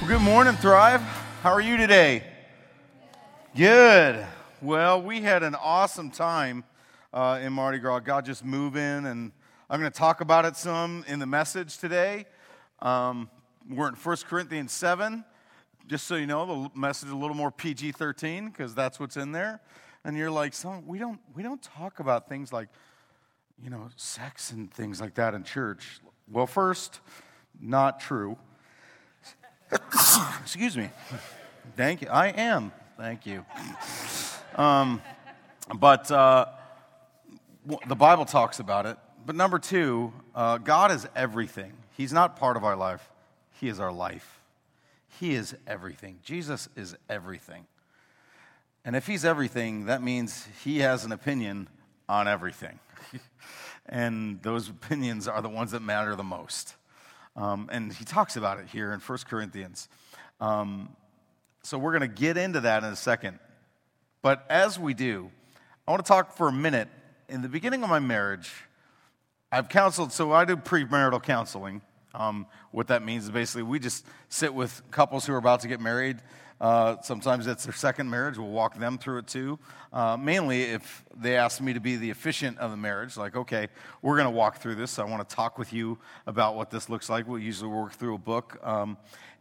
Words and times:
Well, 0.00 0.10
good 0.10 0.22
morning, 0.22 0.54
Thrive. 0.54 1.00
How 1.42 1.50
are 1.50 1.60
you 1.60 1.76
today? 1.76 2.22
Good. 3.56 4.24
Well, 4.62 5.02
we 5.02 5.22
had 5.22 5.42
an 5.42 5.56
awesome 5.56 6.12
time 6.12 6.62
uh, 7.12 7.40
in 7.42 7.52
Mardi 7.52 7.78
Gras. 7.78 7.98
God 7.98 8.24
just 8.24 8.44
moving, 8.44 8.80
and 8.80 9.32
I'm 9.68 9.80
going 9.80 9.90
to 9.90 9.98
talk 9.98 10.20
about 10.20 10.44
it 10.44 10.54
some 10.54 11.04
in 11.08 11.18
the 11.18 11.26
message 11.26 11.78
today. 11.78 12.26
Um, 12.78 13.28
we're 13.68 13.88
in 13.88 13.94
1 13.94 14.16
Corinthians 14.28 14.70
7. 14.70 15.24
Just 15.88 16.06
so 16.06 16.14
you 16.14 16.28
know, 16.28 16.46
the 16.46 16.78
message 16.78 17.08
is 17.08 17.12
a 17.12 17.16
little 17.16 17.36
more 17.36 17.50
PG 17.50 17.90
13 17.90 18.50
because 18.50 18.76
that's 18.76 19.00
what's 19.00 19.16
in 19.16 19.32
there. 19.32 19.60
And 20.04 20.16
you're 20.16 20.30
like, 20.30 20.54
so 20.54 20.80
we 20.86 21.00
don't, 21.00 21.18
we 21.34 21.42
don't 21.42 21.60
talk 21.60 21.98
about 21.98 22.28
things 22.28 22.52
like, 22.52 22.68
you 23.60 23.68
know, 23.68 23.88
sex 23.96 24.52
and 24.52 24.72
things 24.72 25.00
like 25.00 25.14
that 25.14 25.34
in 25.34 25.42
church. 25.42 25.98
Well, 26.30 26.46
first, 26.46 27.00
not 27.60 27.98
true. 27.98 28.38
Excuse 30.42 30.76
me. 30.76 30.90
Thank 31.76 32.02
you. 32.02 32.08
I 32.08 32.28
am. 32.28 32.72
Thank 32.96 33.26
you. 33.26 33.44
Um, 34.56 35.02
but 35.76 36.10
uh, 36.10 36.46
the 37.86 37.94
Bible 37.94 38.24
talks 38.24 38.60
about 38.60 38.86
it. 38.86 38.96
But 39.26 39.36
number 39.36 39.58
two, 39.58 40.12
uh, 40.34 40.58
God 40.58 40.90
is 40.90 41.06
everything. 41.14 41.72
He's 41.96 42.12
not 42.12 42.36
part 42.36 42.56
of 42.56 42.64
our 42.64 42.76
life, 42.76 43.08
He 43.60 43.68
is 43.68 43.78
our 43.80 43.92
life. 43.92 44.40
He 45.20 45.34
is 45.34 45.56
everything. 45.66 46.20
Jesus 46.22 46.68
is 46.76 46.96
everything. 47.10 47.66
And 48.84 48.94
if 48.94 49.06
He's 49.06 49.24
everything, 49.24 49.86
that 49.86 50.02
means 50.02 50.46
He 50.64 50.78
has 50.78 51.04
an 51.04 51.12
opinion 51.12 51.68
on 52.08 52.26
everything. 52.26 52.78
and 53.86 54.40
those 54.42 54.68
opinions 54.68 55.28
are 55.28 55.42
the 55.42 55.48
ones 55.48 55.72
that 55.72 55.82
matter 55.82 56.14
the 56.14 56.22
most. 56.22 56.74
Um, 57.38 57.68
and 57.70 57.92
he 57.92 58.04
talks 58.04 58.36
about 58.36 58.58
it 58.58 58.66
here 58.66 58.92
in 58.92 58.98
1 58.98 59.18
Corinthians. 59.30 59.88
Um, 60.40 60.88
so 61.62 61.78
we're 61.78 61.96
going 61.96 62.10
to 62.10 62.20
get 62.20 62.36
into 62.36 62.60
that 62.60 62.82
in 62.82 62.90
a 62.90 62.96
second. 62.96 63.38
But 64.22 64.44
as 64.50 64.76
we 64.76 64.92
do, 64.92 65.30
I 65.86 65.92
want 65.92 66.04
to 66.04 66.08
talk 66.08 66.36
for 66.36 66.48
a 66.48 66.52
minute. 66.52 66.88
In 67.28 67.42
the 67.42 67.48
beginning 67.48 67.84
of 67.84 67.90
my 67.90 68.00
marriage, 68.00 68.50
I've 69.52 69.68
counseled, 69.68 70.12
so 70.12 70.32
I 70.32 70.46
do 70.46 70.56
premarital 70.56 71.22
counseling. 71.22 71.80
Um, 72.12 72.46
what 72.72 72.88
that 72.88 73.04
means 73.04 73.24
is 73.24 73.30
basically 73.30 73.62
we 73.62 73.78
just 73.78 74.04
sit 74.28 74.52
with 74.52 74.82
couples 74.90 75.24
who 75.24 75.32
are 75.32 75.38
about 75.38 75.60
to 75.60 75.68
get 75.68 75.80
married 75.80 76.18
uh, 76.60 76.96
sometimes 77.02 77.46
it's 77.46 77.64
their 77.64 77.72
second 77.72 78.10
marriage. 78.10 78.38
We'll 78.38 78.48
walk 78.48 78.78
them 78.78 78.98
through 78.98 79.18
it 79.18 79.26
too. 79.26 79.58
Uh, 79.92 80.16
mainly 80.16 80.62
if 80.62 81.04
they 81.16 81.36
ask 81.36 81.60
me 81.60 81.72
to 81.72 81.80
be 81.80 81.96
the 81.96 82.10
efficient 82.10 82.58
of 82.58 82.70
the 82.70 82.76
marriage, 82.76 83.16
like, 83.16 83.36
okay, 83.36 83.68
we're 84.02 84.16
going 84.16 84.26
to 84.26 84.36
walk 84.36 84.58
through 84.58 84.74
this. 84.74 84.98
I 84.98 85.04
want 85.04 85.28
to 85.28 85.34
talk 85.34 85.58
with 85.58 85.72
you 85.72 85.98
about 86.26 86.56
what 86.56 86.70
this 86.70 86.88
looks 86.88 87.08
like. 87.08 87.28
We'll 87.28 87.38
usually 87.38 87.70
work 87.70 87.92
through 87.92 88.14
a 88.14 88.18
book. 88.18 88.58
Um, 88.62 88.96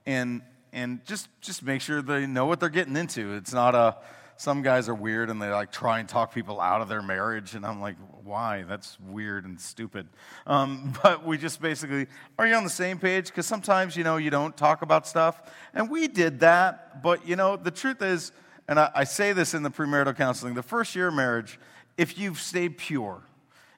and 0.06 0.42
and 0.74 1.04
just, 1.06 1.30
just 1.42 1.64
make 1.64 1.82
sure 1.82 2.02
they 2.02 2.28
know 2.28 2.46
what 2.46 2.60
they're 2.60 2.70
getting 2.70 2.96
into. 2.98 3.34
It's 3.34 3.54
not 3.54 3.74
a, 3.74 3.98
some 4.38 4.62
guys 4.62 4.88
are 4.88 4.96
weird 4.96 5.30
and 5.30 5.42
they 5.42 5.50
like 5.50 5.72
try 5.72 6.00
and 6.00 6.08
talk 6.08 6.34
people 6.34 6.62
out 6.62 6.82
of 6.82 6.88
their 6.88 7.02
marriage 7.02 7.56
and 7.56 7.66
i'm 7.66 7.82
like 7.82 7.96
why? 8.28 8.64
That's 8.64 9.00
weird 9.00 9.46
and 9.46 9.60
stupid. 9.60 10.08
Um, 10.46 10.94
but 11.04 11.26
we 11.26 11.38
just 11.38 11.62
basically 11.62 12.08
are 12.38 12.46
you 12.46 12.54
on 12.54 12.64
the 12.64 12.70
same 12.70 13.00
page? 13.00 13.28
Because 13.28 13.48
sometimes 13.48 13.96
you 13.96 14.04
know 14.04 14.18
you 14.18 14.30
don't 14.30 14.56
talk 14.56 14.82
about 14.82 15.08
stuff 15.08 15.42
and 15.74 15.90
we 15.90 16.08
did 16.08 16.42
that 16.42 17.02
but 17.02 17.28
you 17.28 17.36
know 17.36 17.56
the 17.56 17.72
truth 17.72 18.02
is 18.02 18.32
and 18.68 18.80
I, 18.80 18.92
I 18.94 19.04
say 19.06 19.34
this 19.34 19.54
in 19.54 19.64
the 19.64 19.72
premarital 19.72 20.16
counseling 20.18 20.54
the 20.54 20.64
first 20.64 20.96
year 20.96 21.08
of 21.08 21.14
marriage 21.14 21.60
if 21.98 22.20
you've 22.20 22.40
stayed 22.40 22.78
pure 22.78 23.22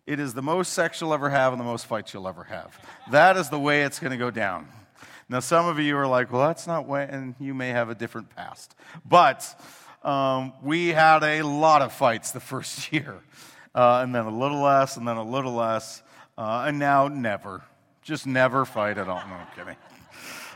it 0.07 0.19
is 0.19 0.33
the 0.33 0.41
most 0.41 0.73
sex 0.73 0.99
you'll 0.99 1.13
ever 1.13 1.29
have 1.29 1.53
and 1.53 1.59
the 1.59 1.65
most 1.65 1.85
fights 1.85 2.15
you'll 2.15 2.27
ever 2.27 2.45
have. 2.45 2.79
That 3.11 3.37
is 3.37 3.49
the 3.49 3.59
way 3.59 3.83
it's 3.83 3.99
going 3.99 4.09
to 4.11 4.17
go 4.17 4.31
down. 4.31 4.67
Now 5.27 5.39
some 5.39 5.67
of 5.67 5.77
you 5.77 5.95
are 5.97 6.07
like 6.07 6.31
well 6.31 6.47
that's 6.47 6.65
not 6.65 6.87
way 6.87 7.07
and 7.09 7.35
you 7.39 7.53
may 7.53 7.69
have 7.69 7.89
a 7.89 7.95
different 7.95 8.35
past. 8.35 8.75
But 9.05 9.55
um, 10.03 10.53
we 10.63 10.89
had 10.89 11.23
a 11.23 11.41
lot 11.41 11.81
of 11.81 11.91
fights 11.91 12.31
the 12.31 12.39
first 12.39 12.91
year, 12.91 13.19
uh, 13.75 14.01
and 14.03 14.13
then 14.13 14.25
a 14.25 14.37
little 14.37 14.61
less, 14.61 14.97
and 14.97 15.07
then 15.07 15.17
a 15.17 15.23
little 15.23 15.53
less, 15.53 16.01
uh, 16.37 16.65
and 16.67 16.79
now 16.79 17.07
never. 17.07 17.61
Just 18.01 18.25
never 18.25 18.65
fight 18.65 18.97
at 18.97 19.07
all. 19.07 19.21
No, 19.27 19.35
I'm 19.35 19.47
kidding. 19.55 19.75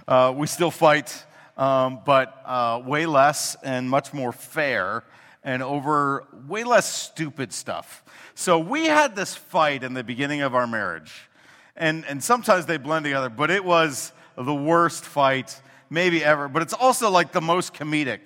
Uh, 0.07 0.33
we 0.35 0.47
still 0.47 0.71
fight, 0.71 1.23
um, 1.57 1.99
but 2.05 2.41
uh, 2.45 2.81
way 2.85 3.05
less 3.05 3.55
and 3.63 3.89
much 3.89 4.13
more 4.13 4.31
fair, 4.31 5.03
and 5.43 5.61
over 5.61 6.25
way 6.47 6.63
less 6.63 6.91
stupid 6.91 7.53
stuff. 7.53 8.03
So 8.35 8.57
we 8.59 8.85
had 8.85 9.15
this 9.15 9.35
fight 9.35 9.83
in 9.83 9.93
the 9.93 10.03
beginning 10.03 10.41
of 10.41 10.55
our 10.55 10.65
marriage, 10.65 11.29
and, 11.75 12.05
and 12.05 12.23
sometimes 12.23 12.65
they 12.65 12.77
blend 12.77 13.05
together, 13.05 13.29
but 13.29 13.51
it 13.51 13.63
was 13.63 14.13
the 14.35 14.55
worst 14.55 15.05
fight 15.05 15.61
maybe 15.89 16.23
ever, 16.23 16.47
but 16.47 16.61
it's 16.61 16.73
also 16.73 17.09
like 17.11 17.31
the 17.31 17.41
most 17.41 17.73
comedic. 17.73 18.21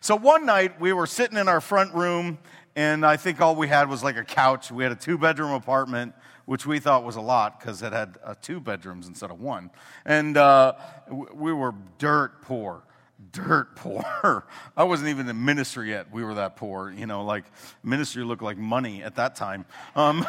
So 0.00 0.14
one 0.14 0.46
night 0.46 0.80
we 0.80 0.92
were 0.92 1.06
sitting 1.06 1.36
in 1.36 1.48
our 1.48 1.60
front 1.60 1.92
room, 1.92 2.38
and 2.76 3.04
I 3.04 3.16
think 3.16 3.40
all 3.40 3.56
we 3.56 3.66
had 3.66 3.88
was 3.88 4.04
like 4.04 4.16
a 4.16 4.24
couch. 4.24 4.70
We 4.70 4.84
had 4.84 4.92
a 4.92 4.96
two 4.96 5.18
bedroom 5.18 5.50
apartment, 5.50 6.14
which 6.44 6.64
we 6.66 6.78
thought 6.78 7.02
was 7.02 7.16
a 7.16 7.20
lot 7.20 7.58
because 7.58 7.82
it 7.82 7.92
had 7.92 8.16
uh, 8.24 8.34
two 8.40 8.60
bedrooms 8.60 9.08
instead 9.08 9.32
of 9.32 9.40
one. 9.40 9.70
And 10.04 10.36
uh, 10.36 10.74
we 11.10 11.52
were 11.52 11.74
dirt 11.98 12.42
poor. 12.42 12.84
Dirt 13.32 13.74
poor. 13.76 14.46
I 14.76 14.84
wasn't 14.84 15.08
even 15.08 15.28
in 15.28 15.44
ministry 15.44 15.90
yet. 15.90 16.12
We 16.12 16.22
were 16.22 16.34
that 16.34 16.54
poor. 16.54 16.92
You 16.92 17.06
know, 17.06 17.24
like 17.24 17.44
ministry 17.82 18.22
looked 18.22 18.42
like 18.42 18.56
money 18.56 19.02
at 19.02 19.16
that 19.16 19.34
time. 19.34 19.64
Um, 19.96 20.24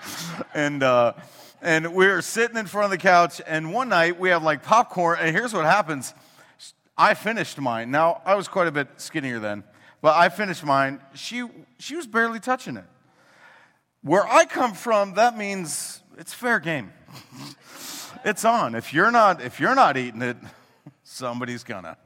and, 0.54 0.84
uh, 0.84 1.14
and 1.60 1.92
we 1.92 2.06
were 2.06 2.22
sitting 2.22 2.56
in 2.56 2.66
front 2.66 2.84
of 2.84 2.90
the 2.92 2.98
couch, 2.98 3.40
and 3.48 3.74
one 3.74 3.88
night 3.88 4.20
we 4.20 4.28
have 4.28 4.44
like 4.44 4.62
popcorn, 4.62 5.18
and 5.20 5.34
here's 5.34 5.52
what 5.52 5.64
happens 5.64 6.14
I 6.98 7.14
finished 7.14 7.58
mine. 7.60 7.92
Now, 7.92 8.20
I 8.26 8.34
was 8.34 8.48
quite 8.48 8.66
a 8.66 8.72
bit 8.72 8.88
skinnier 8.96 9.38
then, 9.38 9.62
but 10.02 10.16
I 10.16 10.28
finished 10.28 10.64
mine. 10.64 11.00
She, 11.14 11.44
she 11.78 11.94
was 11.94 12.08
barely 12.08 12.40
touching 12.40 12.76
it. 12.76 12.84
Where 14.02 14.26
I 14.26 14.44
come 14.44 14.74
from, 14.74 15.14
that 15.14 15.38
means 15.38 16.02
it's 16.18 16.34
fair 16.34 16.58
game. 16.58 16.92
it's 18.24 18.44
on. 18.44 18.74
If 18.74 18.92
you're 18.92 19.12
not, 19.12 19.40
if 19.40 19.60
you're 19.60 19.76
not 19.76 19.96
eating 19.96 20.22
it, 20.22 20.36
somebody's 21.04 21.62
gonna. 21.62 21.96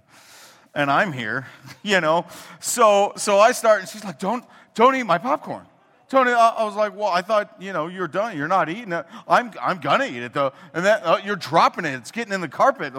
And 0.74 0.90
I'm 0.90 1.12
here, 1.12 1.46
you 1.82 2.00
know. 2.00 2.26
So, 2.60 3.12
so 3.16 3.38
I 3.38 3.52
start, 3.52 3.80
and 3.80 3.88
she's 3.88 4.04
like, 4.04 4.18
"Don't, 4.18 4.44
don't 4.74 4.94
eat 4.94 5.04
my 5.04 5.18
popcorn." 5.18 5.66
Tony, 6.08 6.30
I 6.30 6.62
was 6.64 6.76
like, 6.76 6.94
well, 6.94 7.08
I 7.08 7.22
thought, 7.22 7.56
you 7.58 7.72
know, 7.72 7.86
you're 7.86 8.06
done. 8.06 8.36
You're 8.36 8.46
not 8.46 8.68
eating 8.68 8.92
it. 8.92 9.06
I'm, 9.26 9.50
I'm 9.58 9.80
gonna 9.80 10.04
eat 10.04 10.22
it 10.22 10.34
though. 10.34 10.52
And 10.74 10.84
then 10.84 11.00
uh, 11.02 11.18
you're 11.24 11.36
dropping 11.36 11.86
it. 11.86 11.94
It's 11.94 12.10
getting 12.10 12.34
in 12.34 12.42
the 12.42 12.48
carpet. 12.48 12.92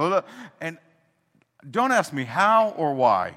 And 0.60 0.80
don't 1.70 1.92
ask 1.92 2.14
me 2.14 2.24
how 2.24 2.70
or 2.78 2.94
why, 2.94 3.36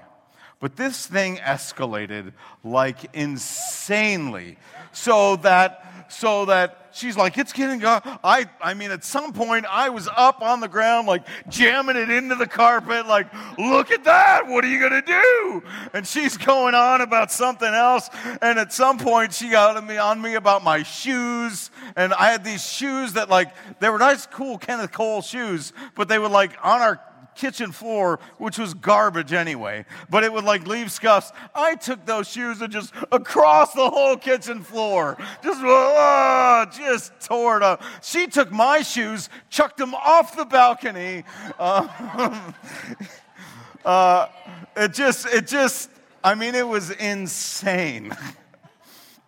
but 0.60 0.76
this 0.76 1.06
thing 1.06 1.36
escalated 1.36 2.32
like 2.64 3.14
insanely. 3.14 4.58
So 4.92 5.36
that 5.36 5.82
so 6.08 6.44
that 6.46 6.86
she's 6.92 7.16
like, 7.16 7.36
it's 7.36 7.52
getting, 7.52 7.84
uh, 7.84 8.00
I, 8.24 8.46
I 8.60 8.74
mean, 8.74 8.90
at 8.90 9.04
some 9.04 9.32
point 9.32 9.66
I 9.68 9.88
was 9.90 10.08
up 10.16 10.40
on 10.40 10.60
the 10.60 10.68
ground, 10.68 11.06
like 11.06 11.26
jamming 11.48 11.96
it 11.96 12.10
into 12.10 12.34
the 12.34 12.46
carpet, 12.46 13.06
like, 13.06 13.26
look 13.58 13.90
at 13.90 14.04
that, 14.04 14.46
what 14.46 14.64
are 14.64 14.68
you 14.68 14.80
gonna 14.80 15.02
do? 15.02 15.62
And 15.92 16.06
she's 16.06 16.36
going 16.36 16.74
on 16.74 17.00
about 17.00 17.30
something 17.30 17.68
else. 17.68 18.08
And 18.40 18.58
at 18.58 18.72
some 18.72 18.98
point 18.98 19.34
she 19.34 19.50
got 19.50 19.76
on 19.76 19.86
me 19.86 19.96
on 19.96 20.20
me 20.20 20.34
about 20.34 20.64
my 20.64 20.82
shoes. 20.82 21.70
And 21.96 22.14
I 22.14 22.30
had 22.30 22.44
these 22.44 22.64
shoes 22.64 23.14
that 23.14 23.28
like, 23.28 23.52
they 23.80 23.90
were 23.90 23.98
nice, 23.98 24.26
cool 24.26 24.58
Kenneth 24.58 24.92
Cole 24.92 25.22
shoes, 25.22 25.72
but 25.94 26.08
they 26.08 26.18
would 26.18 26.32
like 26.32 26.52
on 26.62 26.80
our 26.80 27.00
kitchen 27.36 27.72
floor, 27.72 28.18
which 28.38 28.58
was 28.58 28.74
garbage 28.74 29.32
anyway, 29.32 29.84
but 30.10 30.24
it 30.24 30.32
would 30.32 30.44
like 30.44 30.66
leave 30.66 30.90
scuffs. 30.90 31.32
I 31.54 31.74
took 31.76 32.04
those 32.06 32.28
shoes 32.28 32.60
and 32.60 32.72
just 32.72 32.92
across 33.12 33.72
the 33.72 33.88
whole 33.88 34.16
kitchen 34.16 34.62
floor, 34.62 35.16
just, 35.42 35.62
uh, 35.62 36.66
just 36.66 37.12
tore 37.20 37.58
it 37.58 37.62
up. 37.62 37.82
She 38.02 38.26
took 38.26 38.50
my 38.50 38.82
shoes, 38.82 39.28
chucked 39.50 39.76
them 39.76 39.94
off 39.94 40.36
the 40.36 40.44
balcony. 40.44 41.24
Uh, 41.58 42.52
uh, 43.84 44.28
it 44.76 44.92
just, 44.92 45.26
it 45.26 45.46
just, 45.46 45.90
I 46.24 46.34
mean, 46.34 46.54
it 46.54 46.66
was 46.66 46.90
insane. 46.90 48.16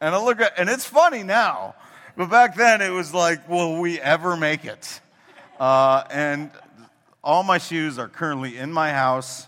And 0.00 0.14
I 0.14 0.22
look 0.22 0.40
at, 0.40 0.56
and 0.56 0.69
it's 0.69 0.84
funny 0.84 1.25
now, 1.25 1.75
but 2.16 2.31
back 2.31 2.55
then 2.55 2.81
it 2.81 2.90
was 2.90 3.12
like, 3.12 3.49
will 3.49 3.81
we 3.81 4.00
ever 4.00 4.37
make 4.37 4.64
it? 4.64 5.00
Uh, 5.58 6.05
and 6.10 6.52
all 7.28 7.42
my 7.42 7.58
shoes 7.58 7.98
are 7.98 8.08
currently 8.08 8.56
in 8.56 8.72
my 8.72 8.90
house. 8.90 9.46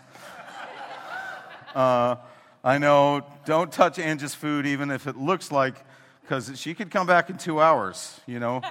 Uh, 1.73 2.15
I 2.63 2.77
know, 2.77 3.25
don't 3.45 3.71
touch 3.71 3.97
Angie's 3.97 4.35
food, 4.35 4.67
even 4.67 4.91
if 4.91 5.07
it 5.07 5.17
looks 5.17 5.51
like, 5.51 5.83
because 6.21 6.51
she 6.59 6.75
could 6.75 6.91
come 6.91 7.07
back 7.07 7.31
in 7.31 7.39
two 7.39 7.59
hours, 7.59 8.19
you 8.27 8.39
know. 8.39 8.61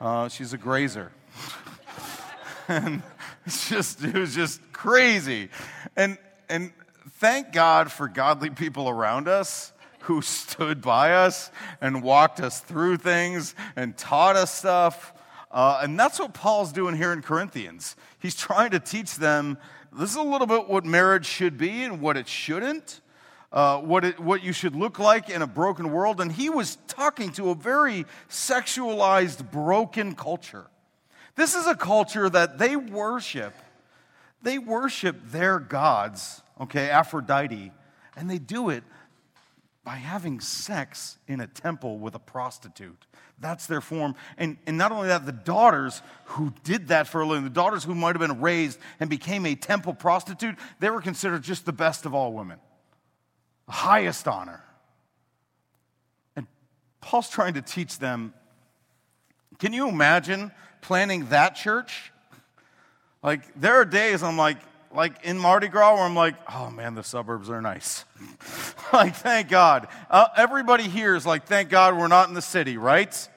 Uh, 0.00 0.28
she's 0.28 0.52
a 0.52 0.56
grazer. 0.56 1.10
and 2.68 3.02
it's 3.44 3.68
just, 3.68 4.04
it 4.04 4.14
was 4.14 4.36
just 4.36 4.60
crazy. 4.72 5.48
And, 5.96 6.16
and 6.48 6.72
thank 7.14 7.50
God 7.50 7.90
for 7.90 8.06
godly 8.06 8.50
people 8.50 8.88
around 8.88 9.26
us 9.26 9.72
who 10.02 10.22
stood 10.22 10.80
by 10.80 11.12
us 11.12 11.50
and 11.80 12.04
walked 12.04 12.38
us 12.38 12.60
through 12.60 12.98
things 12.98 13.56
and 13.74 13.96
taught 13.96 14.36
us 14.36 14.54
stuff. 14.54 15.13
Uh, 15.54 15.78
and 15.84 15.98
that's 15.98 16.18
what 16.18 16.34
Paul's 16.34 16.72
doing 16.72 16.96
here 16.96 17.12
in 17.12 17.22
Corinthians. 17.22 17.94
He's 18.18 18.34
trying 18.34 18.72
to 18.72 18.80
teach 18.80 19.14
them 19.14 19.56
this 19.96 20.10
is 20.10 20.16
a 20.16 20.22
little 20.22 20.48
bit 20.48 20.68
what 20.68 20.84
marriage 20.84 21.26
should 21.26 21.56
be 21.56 21.84
and 21.84 22.00
what 22.00 22.16
it 22.16 22.26
shouldn't, 22.26 23.00
uh, 23.52 23.78
what, 23.78 24.04
it, 24.04 24.18
what 24.18 24.42
you 24.42 24.52
should 24.52 24.74
look 24.74 24.98
like 24.98 25.30
in 25.30 25.40
a 25.40 25.46
broken 25.46 25.92
world. 25.92 26.20
And 26.20 26.32
he 26.32 26.50
was 26.50 26.78
talking 26.88 27.30
to 27.34 27.50
a 27.50 27.54
very 27.54 28.04
sexualized, 28.28 29.52
broken 29.52 30.16
culture. 30.16 30.66
This 31.36 31.54
is 31.54 31.68
a 31.68 31.76
culture 31.76 32.28
that 32.28 32.58
they 32.58 32.74
worship. 32.74 33.54
They 34.42 34.58
worship 34.58 35.16
their 35.26 35.60
gods, 35.60 36.42
okay, 36.60 36.90
Aphrodite, 36.90 37.70
and 38.16 38.28
they 38.28 38.38
do 38.38 38.70
it 38.70 38.82
by 39.84 39.94
having 39.94 40.40
sex 40.40 41.18
in 41.28 41.40
a 41.40 41.46
temple 41.46 41.98
with 41.98 42.16
a 42.16 42.18
prostitute. 42.18 43.06
That's 43.38 43.66
their 43.66 43.80
form. 43.80 44.14
And, 44.38 44.56
and 44.66 44.78
not 44.78 44.92
only 44.92 45.08
that, 45.08 45.26
the 45.26 45.32
daughters 45.32 46.02
who 46.24 46.52
did 46.62 46.88
that 46.88 47.08
for 47.08 47.20
a 47.20 47.26
living, 47.26 47.44
the 47.44 47.50
daughters 47.50 47.84
who 47.84 47.94
might 47.94 48.16
have 48.16 48.20
been 48.20 48.40
raised 48.40 48.78
and 49.00 49.10
became 49.10 49.44
a 49.44 49.54
temple 49.54 49.92
prostitute, 49.92 50.56
they 50.80 50.88
were 50.90 51.00
considered 51.00 51.42
just 51.42 51.66
the 51.66 51.72
best 51.72 52.06
of 52.06 52.14
all 52.14 52.32
women, 52.32 52.58
the 53.66 53.72
highest 53.72 54.28
honor. 54.28 54.62
And 56.36 56.46
Paul's 57.00 57.28
trying 57.28 57.54
to 57.54 57.62
teach 57.62 57.98
them 57.98 58.32
can 59.58 59.72
you 59.72 59.88
imagine 59.88 60.50
planning 60.80 61.26
that 61.26 61.54
church? 61.54 62.12
Like, 63.22 63.42
there 63.58 63.74
are 63.74 63.84
days 63.84 64.22
I'm 64.22 64.36
like, 64.36 64.58
like 64.94 65.24
in 65.24 65.38
Mardi 65.38 65.68
Gras 65.68 65.94
where 65.94 66.04
I'm 66.04 66.14
like, 66.14 66.36
oh 66.52 66.70
man, 66.70 66.94
the 66.94 67.02
suburbs 67.02 67.50
are 67.50 67.60
nice. 67.60 68.04
like, 68.92 69.14
thank 69.16 69.48
God. 69.48 69.88
Uh, 70.08 70.26
everybody 70.36 70.84
here 70.84 71.16
is 71.16 71.26
like, 71.26 71.46
thank 71.46 71.68
God 71.68 71.98
we're 71.98 72.08
not 72.08 72.28
in 72.28 72.34
the 72.34 72.42
city, 72.42 72.76
right? 72.76 73.28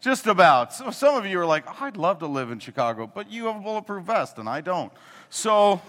Just 0.00 0.26
about. 0.26 0.72
So 0.74 0.90
some 0.90 1.14
of 1.14 1.26
you 1.26 1.40
are 1.40 1.46
like, 1.46 1.64
oh, 1.66 1.76
I'd 1.80 1.96
love 1.96 2.18
to 2.20 2.26
live 2.26 2.50
in 2.50 2.58
Chicago, 2.58 3.10
but 3.12 3.30
you 3.30 3.46
have 3.46 3.56
a 3.56 3.60
bulletproof 3.60 4.04
vest 4.04 4.38
and 4.38 4.48
I 4.48 4.60
don't. 4.60 4.92
So, 5.30 5.80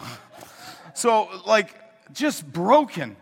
so 0.93 1.29
like, 1.45 1.73
just 2.13 2.51
broken. 2.51 3.17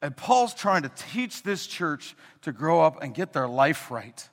And 0.00 0.16
Paul's 0.16 0.54
trying 0.54 0.82
to 0.82 0.90
teach 0.96 1.42
this 1.42 1.66
church 1.66 2.16
to 2.42 2.52
grow 2.52 2.80
up 2.80 3.02
and 3.02 3.14
get 3.14 3.32
their 3.32 3.48
life 3.48 3.90
right 3.90 4.28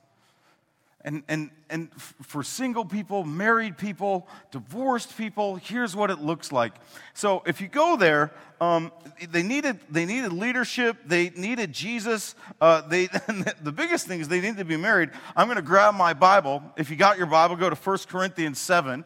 and, 1.05 1.21
and, 1.27 1.51
and 1.69 1.89
for 2.01 2.41
single 2.41 2.83
people, 2.83 3.23
married 3.23 3.77
people, 3.77 4.27
divorced 4.51 5.15
people, 5.15 5.55
here's 5.55 5.95
what 5.95 6.09
it 6.09 6.19
looks 6.19 6.51
like. 6.51 6.73
So 7.13 7.43
if 7.45 7.61
you 7.61 7.67
go 7.67 7.95
there, 7.95 8.33
um, 8.59 8.91
they, 9.29 9.43
needed, 9.43 9.79
they 9.87 10.07
needed 10.07 10.33
leadership, 10.33 10.97
they 11.05 11.29
needed 11.29 11.71
Jesus. 11.71 12.33
Uh, 12.59 12.81
they, 12.81 13.05
the 13.61 13.71
biggest 13.71 14.07
thing 14.07 14.19
is 14.19 14.27
they 14.27 14.41
needed 14.41 14.57
to 14.57 14.65
be 14.65 14.77
married. 14.77 15.11
I'm 15.35 15.45
going 15.45 15.57
to 15.57 15.61
grab 15.61 15.93
my 15.93 16.13
Bible. 16.13 16.63
If 16.75 16.89
you 16.89 16.95
got 16.95 17.19
your 17.19 17.27
Bible, 17.27 17.55
go 17.55 17.69
to 17.69 17.75
1 17.75 17.97
Corinthians 18.09 18.57
7. 18.59 19.05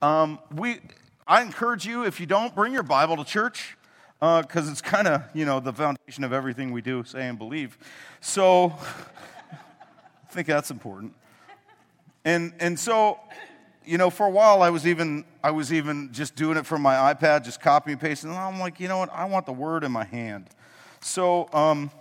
Um, 0.00 0.38
we, 0.54 0.78
I 1.26 1.42
encourage 1.42 1.84
you, 1.84 2.04
if 2.04 2.20
you 2.20 2.26
don't, 2.26 2.54
bring 2.54 2.72
your 2.72 2.84
Bible 2.84 3.16
to 3.16 3.24
church 3.24 3.76
because 4.20 4.68
uh, 4.68 4.70
it's 4.70 4.80
kind 4.80 5.08
of, 5.08 5.24
you 5.34 5.44
know, 5.44 5.58
the 5.58 5.72
foundation 5.72 6.22
of 6.22 6.32
everything 6.32 6.70
we 6.70 6.82
do, 6.82 7.02
say, 7.02 7.26
and 7.26 7.36
believe. 7.36 7.76
So 8.20 8.78
think 10.30 10.46
that's 10.46 10.70
important. 10.70 11.14
And, 12.24 12.52
and 12.58 12.78
so, 12.78 13.20
you 13.84 13.98
know, 13.98 14.10
for 14.10 14.26
a 14.26 14.30
while 14.30 14.62
I 14.62 14.70
was 14.70 14.86
even 14.86 15.24
I 15.42 15.52
was 15.52 15.72
even 15.72 16.12
just 16.12 16.34
doing 16.34 16.56
it 16.56 16.66
from 16.66 16.82
my 16.82 17.14
iPad, 17.14 17.44
just 17.44 17.60
copy 17.60 17.92
and 17.92 18.00
pasting. 18.00 18.30
And 18.30 18.38
I'm 18.38 18.58
like, 18.58 18.80
you 18.80 18.88
know 18.88 18.98
what? 18.98 19.12
I 19.12 19.26
want 19.26 19.46
the 19.46 19.52
word 19.52 19.84
in 19.84 19.92
my 19.92 20.04
hand. 20.04 20.48
So, 21.00 21.48
um, 21.52 21.92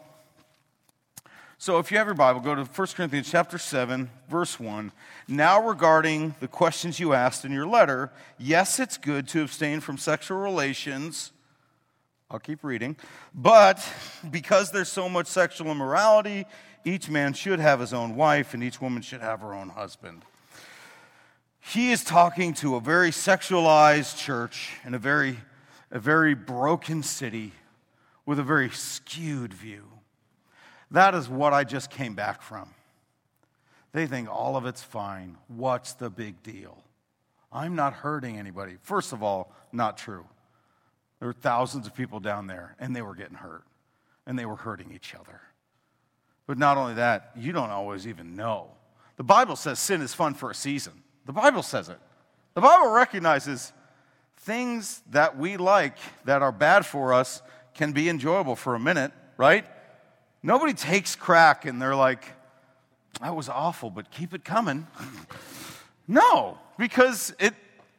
so 1.60 1.78
if 1.78 1.92
you 1.92 2.00
have 2.00 2.08
your 2.08 2.16
Bible, 2.16 2.42
go 2.42 2.56
to 2.56 2.64
1 2.64 2.88
Corinthians 2.96 3.30
chapter 3.30 3.58
7, 3.58 4.10
verse 4.30 4.60
1. 4.60 4.92
Now 5.28 5.66
regarding 5.66 6.34
the 6.40 6.48
questions 6.48 7.00
you 7.00 7.14
asked 7.14 7.46
in 7.46 7.52
your 7.52 7.68
letter, 7.68 8.12
yes, 8.40 8.80
it's 8.80 8.98
good 8.98 9.28
to 9.30 9.44
abstain 9.44 9.80
from 9.80 9.98
sexual 9.98 10.40
relations. 10.40 11.32
I'll 12.30 12.40
keep 12.40 12.64
reading. 12.64 12.98
But 13.34 13.88
because 14.32 14.72
there's 14.72 14.92
so 14.92 15.08
much 15.08 15.28
sexual 15.28 15.72
immorality 15.72 16.46
each 16.86 17.10
man 17.10 17.34
should 17.34 17.60
have 17.60 17.80
his 17.80 17.94
own 17.94 18.16
wife 18.16 18.54
and 18.54 18.64
each 18.64 18.80
woman 18.80 19.02
should 19.02 19.22
have 19.22 19.42
her 19.42 19.54
own 19.54 19.70
husband. 19.70 20.22
He 21.60 21.92
is 21.92 22.04
talking 22.04 22.54
to 22.56 22.76
a 22.76 22.80
very 22.80 23.10
sexualized 23.10 24.18
church 24.18 24.74
in 24.86 24.94
a 24.94 25.00
very, 25.00 25.40
a 25.90 26.00
very 26.00 26.36
broken 26.36 27.02
city 27.02 27.52
with 28.26 28.38
a 28.38 28.44
very 28.44 28.70
skewed 28.70 29.54
view. 29.54 29.84
That 30.92 31.16
is 31.16 31.28
what 31.28 31.54
I 31.54 31.64
just 31.64 31.90
came 31.90 32.14
back 32.14 32.44
from. 32.44 32.70
They 33.92 34.06
think 34.06 34.30
all 34.30 34.56
of 34.56 34.68
it's 34.68 34.84
fine. 34.84 35.38
What's 35.48 35.94
the 35.94 36.12
big 36.12 36.44
deal? 36.44 36.78
I'm 37.52 37.76
not 37.76 37.94
hurting 37.94 38.38
anybody. 38.38 38.76
First 38.82 39.12
of 39.12 39.24
all, 39.24 39.52
not 39.72 39.98
true. 39.98 40.26
There 41.20 41.28
were 41.30 41.34
thousands 41.34 41.88
of 41.88 41.96
people 41.96 42.20
down 42.20 42.46
there, 42.46 42.76
and 42.80 42.96
they 42.96 43.02
were 43.02 43.16
getting 43.16 43.38
hurt, 43.38 43.64
and 44.28 44.38
they 44.38 44.46
were 44.46 44.58
hurting 44.58 44.92
each 44.94 45.16
other. 45.16 45.42
But 46.48 46.58
not 46.58 46.78
only 46.78 46.96
that, 46.96 47.32
you 47.36 47.52
don't 47.52 47.72
always 47.72 48.08
even 48.08 48.36
know. 48.36 48.68
The 49.18 49.24
Bible 49.24 49.56
says 49.56 49.80
sin 49.80 50.02
is 50.02 50.14
fun 50.14 50.34
for 50.34 50.52
a 50.52 50.56
season. 50.56 50.94
The 51.26 51.34
Bible 51.34 51.64
says 51.64 51.90
it. 51.90 52.00
The 52.54 52.62
Bible 52.62 52.92
recognizes 52.92 53.74
things 54.38 55.02
that 55.10 55.38
we 55.38 55.58
like 55.58 55.98
that 56.26 56.42
are 56.42 56.52
bad 56.52 56.86
for 56.86 57.14
us 57.14 57.42
can 57.74 57.92
be 57.92 58.10
enjoyable 58.10 58.56
for 58.56 58.76
a 58.76 58.80
minute, 58.80 59.12
right? 59.38 59.66
Nobody 60.44 60.74
takes 60.74 61.16
crack 61.16 61.66
and 61.66 61.82
they're 61.82 61.96
like, 61.96 62.26
that 63.22 63.36
was 63.36 63.50
awful, 63.50 63.90
but 63.90 64.12
keep 64.12 64.34
it 64.34 64.44
coming. 64.44 64.88
no, 66.08 66.58
because 66.78 67.34
it, 67.40 67.54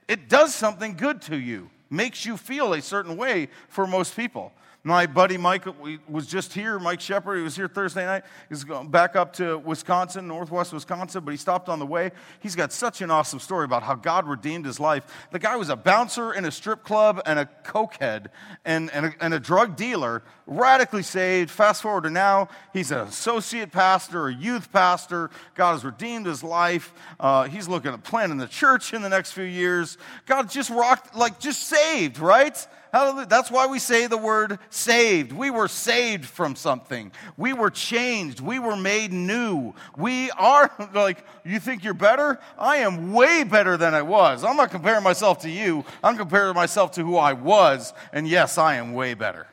it 0.06 0.28
does 0.28 0.54
something 0.54 0.96
good 0.96 1.22
to 1.22 1.36
you, 1.36 1.70
makes 1.90 2.24
you 2.24 2.36
feel 2.36 2.74
a 2.74 2.82
certain 2.82 3.16
way 3.16 3.48
for 3.68 3.86
most 3.86 4.14
people. 4.14 4.52
My 4.86 5.06
buddy 5.06 5.36
Mike 5.36 5.64
was 6.08 6.28
just 6.28 6.52
here, 6.52 6.78
Mike 6.78 7.00
Shepard. 7.00 7.38
He 7.38 7.42
was 7.42 7.56
here 7.56 7.66
Thursday 7.66 8.06
night. 8.06 8.22
He's 8.48 8.62
going 8.62 8.86
back 8.86 9.16
up 9.16 9.32
to 9.32 9.58
Wisconsin, 9.58 10.28
northwest 10.28 10.72
Wisconsin, 10.72 11.24
but 11.24 11.32
he 11.32 11.36
stopped 11.36 11.68
on 11.68 11.80
the 11.80 11.86
way. 11.86 12.12
He's 12.38 12.54
got 12.54 12.72
such 12.72 13.02
an 13.02 13.10
awesome 13.10 13.40
story 13.40 13.64
about 13.64 13.82
how 13.82 13.96
God 13.96 14.28
redeemed 14.28 14.64
his 14.64 14.78
life. 14.78 15.26
The 15.32 15.40
guy 15.40 15.56
was 15.56 15.70
a 15.70 15.76
bouncer 15.76 16.32
in 16.32 16.44
a 16.44 16.52
strip 16.52 16.84
club 16.84 17.20
and 17.26 17.36
a 17.36 17.48
cokehead 17.64 18.26
and, 18.64 18.88
and, 18.92 19.06
a, 19.06 19.14
and 19.20 19.34
a 19.34 19.40
drug 19.40 19.74
dealer, 19.74 20.22
radically 20.46 21.02
saved. 21.02 21.50
Fast 21.50 21.82
forward 21.82 22.04
to 22.04 22.10
now, 22.10 22.48
he's 22.72 22.92
an 22.92 23.00
associate 23.00 23.72
pastor, 23.72 24.28
a 24.28 24.32
youth 24.32 24.70
pastor. 24.70 25.30
God 25.56 25.72
has 25.72 25.84
redeemed 25.84 26.26
his 26.26 26.44
life. 26.44 26.94
Uh, 27.18 27.48
he's 27.48 27.66
looking 27.66 27.92
at 27.92 28.04
planting 28.04 28.38
the 28.38 28.46
church 28.46 28.94
in 28.94 29.02
the 29.02 29.08
next 29.08 29.32
few 29.32 29.42
years. 29.42 29.98
God 30.26 30.48
just 30.48 30.70
rocked, 30.70 31.16
like, 31.16 31.40
just 31.40 31.64
saved, 31.64 32.20
right? 32.20 32.56
Hallelujah. 32.92 33.26
That's 33.26 33.50
why 33.50 33.66
we 33.66 33.78
say 33.78 34.06
the 34.06 34.16
word 34.16 34.58
saved. 34.70 35.32
We 35.32 35.50
were 35.50 35.68
saved 35.68 36.24
from 36.24 36.56
something. 36.56 37.12
We 37.36 37.52
were 37.52 37.70
changed. 37.70 38.40
We 38.40 38.58
were 38.58 38.76
made 38.76 39.12
new. 39.12 39.74
We 39.96 40.30
are, 40.32 40.70
like, 40.94 41.24
you 41.44 41.58
think 41.60 41.84
you're 41.84 41.94
better? 41.94 42.40
I 42.58 42.78
am 42.78 43.12
way 43.12 43.44
better 43.44 43.76
than 43.76 43.94
I 43.94 44.02
was. 44.02 44.44
I'm 44.44 44.56
not 44.56 44.70
comparing 44.70 45.02
myself 45.02 45.40
to 45.40 45.50
you. 45.50 45.84
I'm 46.02 46.16
comparing 46.16 46.54
myself 46.54 46.92
to 46.92 47.04
who 47.04 47.16
I 47.16 47.32
was. 47.32 47.92
And 48.12 48.26
yes, 48.26 48.58
I 48.58 48.76
am 48.76 48.92
way 48.92 49.14
better. 49.14 49.46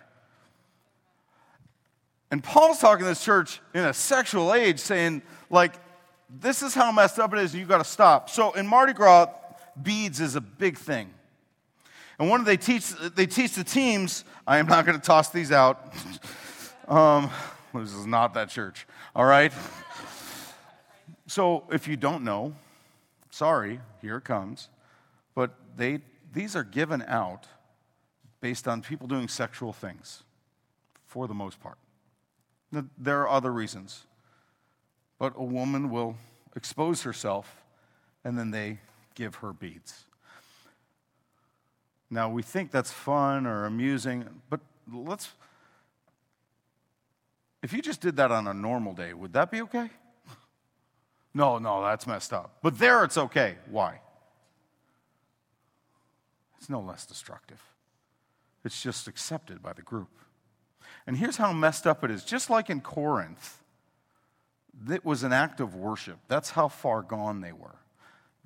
And 2.31 2.43
Paul's 2.43 2.79
talking 2.79 3.03
to 3.03 3.09
this 3.09 3.23
church 3.23 3.61
in 3.75 3.85
a 3.85 3.93
sexual 3.93 4.53
age, 4.53 4.79
saying, 4.79 5.21
like, 5.49 5.73
this 6.29 6.63
is 6.63 6.73
how 6.73 6.91
messed 6.91 7.19
up 7.19 7.33
it 7.33 7.39
is, 7.39 7.53
and 7.53 7.61
you 7.61 7.67
got 7.67 7.77
to 7.77 7.83
stop. 7.83 8.29
So 8.29 8.53
in 8.53 8.65
Mardi 8.65 8.93
Gras, 8.93 9.27
beads 9.81 10.19
is 10.19 10.35
a 10.35 10.41
big 10.41 10.77
thing. 10.77 11.13
And 12.19 12.29
one 12.29 12.39
of 12.39 12.45
they 12.45 12.57
teach 12.57 12.89
they 13.15 13.25
teach 13.25 13.53
the 13.53 13.63
teams. 13.63 14.23
I 14.45 14.57
am 14.57 14.67
not 14.67 14.85
going 14.85 14.99
to 14.99 15.05
toss 15.05 15.29
these 15.29 15.51
out. 15.51 15.93
um, 16.87 17.29
this 17.73 17.93
is 17.93 18.05
not 18.05 18.33
that 18.35 18.49
church. 18.49 18.85
All 19.15 19.25
right. 19.25 19.51
So 21.27 21.63
if 21.71 21.87
you 21.87 21.97
don't 21.97 22.23
know, 22.23 22.53
sorry, 23.31 23.79
here 24.01 24.17
it 24.17 24.23
comes. 24.23 24.69
But 25.33 25.55
they 25.75 26.01
these 26.33 26.55
are 26.55 26.63
given 26.63 27.01
out 27.03 27.47
based 28.41 28.67
on 28.67 28.81
people 28.81 29.07
doing 29.07 29.27
sexual 29.27 29.71
things, 29.71 30.23
for 31.05 31.27
the 31.27 31.33
most 31.33 31.59
part. 31.61 31.77
There 32.97 33.21
are 33.21 33.29
other 33.29 33.53
reasons, 33.53 34.05
but 35.17 35.33
a 35.35 35.43
woman 35.43 35.89
will 35.89 36.17
expose 36.55 37.03
herself, 37.03 37.63
and 38.23 38.37
then 38.37 38.51
they 38.51 38.79
give 39.15 39.35
her 39.35 39.53
beads. 39.53 40.05
Now, 42.13 42.29
we 42.29 42.43
think 42.43 42.69
that's 42.69 42.91
fun 42.91 43.47
or 43.47 43.65
amusing, 43.65 44.29
but 44.47 44.59
let's. 44.93 45.31
If 47.63 47.73
you 47.73 47.81
just 47.81 48.01
did 48.01 48.17
that 48.17 48.31
on 48.31 48.45
a 48.45 48.53
normal 48.53 48.93
day, 48.93 49.13
would 49.13 49.33
that 49.33 49.51
be 49.51 49.61
okay? 49.63 49.89
No, 51.35 51.57
no, 51.57 51.83
that's 51.83 52.05
messed 52.05 52.31
up. 52.31 52.59
But 52.61 52.77
there 52.77 53.03
it's 53.03 53.17
okay. 53.17 53.55
Why? 53.71 54.01
It's 56.59 56.69
no 56.69 56.79
less 56.79 57.07
destructive. 57.07 57.59
It's 58.63 58.79
just 58.83 59.07
accepted 59.07 59.63
by 59.63 59.73
the 59.73 59.81
group. 59.81 60.11
And 61.07 61.17
here's 61.17 61.37
how 61.37 61.51
messed 61.51 61.87
up 61.87 62.03
it 62.03 62.11
is. 62.11 62.23
Just 62.23 62.51
like 62.51 62.69
in 62.69 62.81
Corinth, 62.81 63.63
it 64.87 65.03
was 65.03 65.23
an 65.23 65.33
act 65.33 65.59
of 65.59 65.73
worship. 65.73 66.19
That's 66.27 66.51
how 66.51 66.67
far 66.67 67.01
gone 67.01 67.41
they 67.41 67.51
were. 67.51 67.79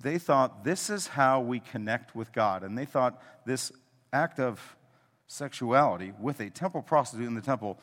They 0.00 0.18
thought 0.18 0.64
this 0.64 0.90
is 0.90 1.08
how 1.08 1.40
we 1.40 1.60
connect 1.60 2.14
with 2.14 2.32
God. 2.32 2.62
And 2.62 2.78
they 2.78 2.84
thought 2.84 3.20
this 3.44 3.72
act 4.12 4.38
of 4.38 4.76
sexuality 5.26 6.12
with 6.20 6.40
a 6.40 6.50
temple 6.50 6.82
prostitute 6.82 7.26
in 7.26 7.34
the 7.34 7.40
temple 7.40 7.78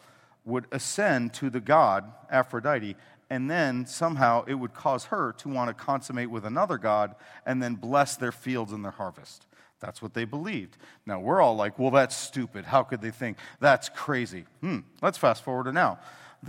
would 0.45 0.65
ascend 0.71 1.33
to 1.33 1.49
the 1.49 1.59
god 1.59 2.11
Aphrodite, 2.29 2.95
and 3.29 3.49
then 3.49 3.85
somehow 3.85 4.43
it 4.45 4.53
would 4.53 4.73
cause 4.73 5.05
her 5.05 5.33
to 5.33 5.49
want 5.49 5.67
to 5.69 5.73
consummate 5.73 6.29
with 6.29 6.45
another 6.45 6.77
god 6.77 7.15
and 7.45 7.61
then 7.61 7.75
bless 7.75 8.15
their 8.15 8.31
fields 8.31 8.71
and 8.71 8.83
their 8.83 8.91
harvest. 8.91 9.47
That's 9.79 10.01
what 10.01 10.13
they 10.13 10.25
believed. 10.25 10.77
Now 11.05 11.19
we're 11.19 11.41
all 11.41 11.55
like, 11.55 11.77
well, 11.77 11.91
that's 11.91 12.15
stupid. 12.15 12.65
How 12.65 12.83
could 12.83 13.01
they 13.01 13.11
think? 13.11 13.37
That's 13.59 13.89
crazy. 13.89 14.45
Hmm, 14.61 14.79
let's 15.01 15.17
fast 15.17 15.43
forward 15.43 15.65
to 15.65 15.71
now. 15.71 15.99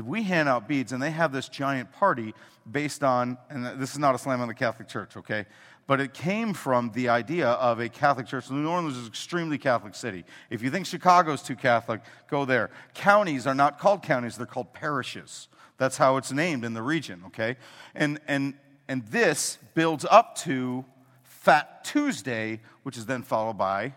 We 0.05 0.23
hand 0.23 0.49
out 0.49 0.69
beads, 0.69 0.93
and 0.93 1.03
they 1.03 1.11
have 1.11 1.33
this 1.33 1.49
giant 1.49 1.93
party 1.93 2.35
based 2.71 3.05
on, 3.05 3.39
and 3.51 3.81
this 3.81 3.93
is 3.93 3.99
not 3.99 4.15
a 4.15 4.19
slam 4.19 4.41
on 4.41 4.49
the 4.49 4.55
Catholic 4.55 4.89
Church, 4.89 5.17
okay? 5.17 5.47
But 5.87 6.01
it 6.01 6.13
came 6.13 6.53
from 6.53 6.91
the 6.95 7.09
idea 7.09 7.49
of 7.49 7.79
a 7.79 7.89
Catholic 7.89 8.27
church. 8.27 8.51
New 8.51 8.69
Orleans 8.69 8.97
is 8.97 9.03
an 9.03 9.09
extremely 9.09 9.57
Catholic 9.57 9.95
city. 9.95 10.25
If 10.51 10.63
you 10.63 10.71
think 10.71 10.87
Chicago's 10.87 11.43
too 11.43 11.55
Catholic, 11.55 12.01
go 12.29 12.45
there. 12.45 12.71
Counties 12.95 13.47
are 13.47 13.55
not 13.55 13.79
called 13.79 14.03
counties, 14.03 14.37
they're 14.37 14.47
called 14.47 14.73
parishes. 14.73 15.49
That's 15.79 15.97
how 15.97 16.17
it's 16.17 16.33
named 16.33 16.65
in 16.65 16.75
the 16.75 16.83
region, 16.83 17.23
okay? 17.27 17.57
And, 17.95 18.19
and, 18.27 18.55
and 18.89 19.07
this 19.07 19.59
builds 19.75 20.05
up 20.11 20.35
to 20.39 20.85
Fat 21.23 21.85
Tuesday, 21.85 22.61
which 22.83 22.97
is 22.97 23.07
then 23.07 23.23
followed 23.23 23.59
by 23.59 23.95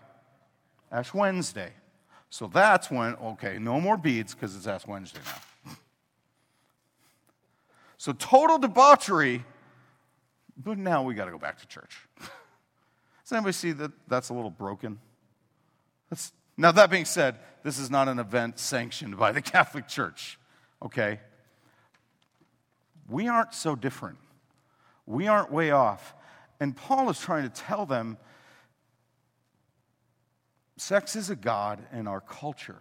Ash 0.92 1.12
Wednesday. 1.12 1.72
So 2.28 2.46
that's 2.46 2.90
when, 2.90 3.16
okay, 3.16 3.58
no 3.58 3.80
more 3.80 3.96
beads 3.96 4.34
because 4.34 4.54
it's 4.54 4.68
Ash 4.68 4.86
Wednesday 4.86 5.18
now. 5.24 5.49
So 8.00 8.14
total 8.14 8.56
debauchery, 8.56 9.44
but 10.56 10.78
now 10.78 11.02
we 11.02 11.12
got 11.12 11.26
to 11.26 11.30
go 11.30 11.36
back 11.36 11.58
to 11.58 11.66
church. 11.66 12.08
Does 12.18 13.30
anybody 13.30 13.52
see 13.52 13.72
that 13.72 13.92
that's 14.08 14.30
a 14.30 14.32
little 14.32 14.48
broken? 14.48 14.98
That's, 16.08 16.32
now, 16.56 16.72
that 16.72 16.90
being 16.90 17.04
said, 17.04 17.36
this 17.62 17.78
is 17.78 17.90
not 17.90 18.08
an 18.08 18.18
event 18.18 18.58
sanctioned 18.58 19.18
by 19.18 19.32
the 19.32 19.42
Catholic 19.42 19.86
Church, 19.86 20.38
okay? 20.82 21.20
We 23.06 23.28
aren't 23.28 23.52
so 23.52 23.76
different. 23.76 24.16
We 25.04 25.28
aren't 25.28 25.52
way 25.52 25.70
off. 25.70 26.14
And 26.58 26.74
Paul 26.74 27.10
is 27.10 27.20
trying 27.20 27.42
to 27.42 27.50
tell 27.50 27.84
them 27.84 28.16
sex 30.78 31.16
is 31.16 31.28
a 31.28 31.36
God 31.36 31.82
in 31.92 32.06
our 32.06 32.22
culture. 32.22 32.80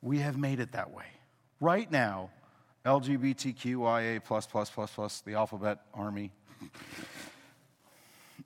We 0.00 0.20
have 0.20 0.38
made 0.38 0.58
it 0.58 0.72
that 0.72 0.90
way. 0.90 1.04
Right 1.60 1.90
now, 1.90 2.30
LGBTQIA, 2.84 4.22
plus, 4.22 4.46
plus, 4.46 4.70
plus, 4.70 4.90
plus, 4.90 5.20
the 5.22 5.34
alphabet 5.34 5.80
army. 5.94 6.30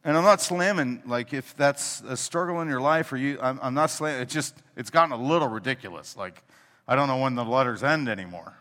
And 0.05 0.17
I'm 0.17 0.25
not 0.25 0.41
slamming, 0.41 1.03
like, 1.07 1.35
if 1.35 1.57
that's 1.57 2.03
a 2.09 2.17
struggle 2.17 2.61
in 2.61 2.69
your 2.69 2.81
life 2.81 3.13
or 3.13 3.17
you, 3.17 3.39
I'm, 3.43 3.59
I'm 3.63 3.75
not 3.75 3.91
slamming, 3.91 4.23
it's 4.23 4.33
just, 4.33 4.55
it's 4.77 4.91
gotten 4.91 5.13
a 5.13 5.23
little 5.23 5.49
ridiculous. 5.49 6.17
Like, 6.17 6.43
I 6.89 6.97
don't 6.97 7.09
know 7.09 7.19
when 7.19 7.35
the 7.35 7.45
letters 7.45 7.83
end 7.83 8.09
anymore. 8.09 8.55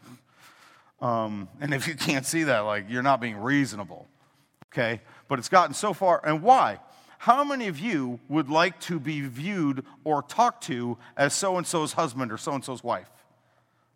Um, 1.01 1.47
and 1.61 1.73
if 1.73 1.87
you 1.87 1.95
can't 1.95 2.25
see 2.25 2.43
that, 2.43 2.59
like 2.59 2.85
you're 2.89 3.03
not 3.03 3.21
being 3.21 3.37
reasonable, 3.37 4.07
okay? 4.71 5.01
But 5.27 5.39
it's 5.39 5.49
gotten 5.49 5.73
so 5.73 5.93
far. 5.93 6.21
And 6.25 6.41
why? 6.41 6.79
How 7.19 7.43
many 7.43 7.67
of 7.67 7.79
you 7.79 8.19
would 8.29 8.49
like 8.49 8.79
to 8.81 8.99
be 8.99 9.21
viewed 9.21 9.85
or 10.03 10.21
talked 10.21 10.63
to 10.65 10.97
as 11.17 11.33
so 11.33 11.57
and 11.57 11.65
so's 11.65 11.93
husband 11.93 12.31
or 12.31 12.37
so 12.37 12.53
and 12.53 12.63
so's 12.63 12.83
wife? 12.83 13.09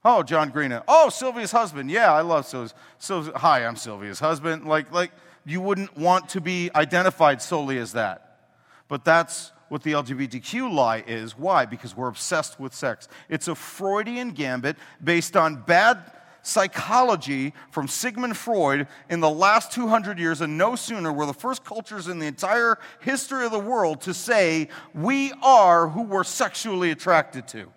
Oh, 0.06 0.22
John 0.22 0.50
Green. 0.50 0.78
Oh, 0.88 1.10
Sylvia's 1.10 1.52
husband. 1.52 1.90
Yeah, 1.90 2.12
I 2.12 2.22
love 2.22 2.46
Sylvia's. 2.46 2.74
So, 2.98 3.32
hi, 3.36 3.66
I'm 3.66 3.76
Sylvia's 3.76 4.20
husband. 4.20 4.66
Like, 4.66 4.92
like 4.92 5.12
you 5.46 5.62
wouldn't 5.62 5.98
want 5.98 6.30
to 6.30 6.42
be 6.42 6.70
identified 6.76 7.42
solely 7.42 7.78
as 7.78 7.94
that. 7.94 8.40
But 8.88 9.06
that's 9.06 9.52
what 9.70 9.82
the 9.84 9.94
LGBTQ 9.94 10.72
lie 10.72 11.04
is. 11.08 11.38
Why? 11.38 11.66
Because 11.66 11.96
we're 11.96 12.10
obsessed 12.10 12.60
with 12.60 12.74
sex. 12.74 13.08
It's 13.30 13.48
a 13.48 13.56
Freudian 13.56 14.32
gambit 14.32 14.76
based 15.02 15.38
on 15.38 15.56
bad 15.56 16.12
psychology 16.44 17.54
from 17.72 17.88
Sigmund 17.88 18.36
Freud 18.36 18.88
in 19.10 19.22
the 19.22 19.30
last 19.30 19.72
200 19.72 20.20
years, 20.20 20.42
and 20.42 20.58
no 20.58 20.76
sooner 20.76 21.14
were 21.14 21.26
the 21.26 21.34
first 21.34 21.64
cultures 21.64 22.10
in 22.10 22.20
the 22.20 22.28
entire 22.28 22.78
history 23.00 23.46
of 23.46 23.52
the 23.52 23.60
world 23.60 24.02
to 24.02 24.14
say, 24.14 24.68
We 24.94 25.32
are 25.42 25.88
who 25.88 26.04
we're 26.04 26.26
sexually 26.26 26.92
attracted 26.92 27.48
to. 27.50 27.72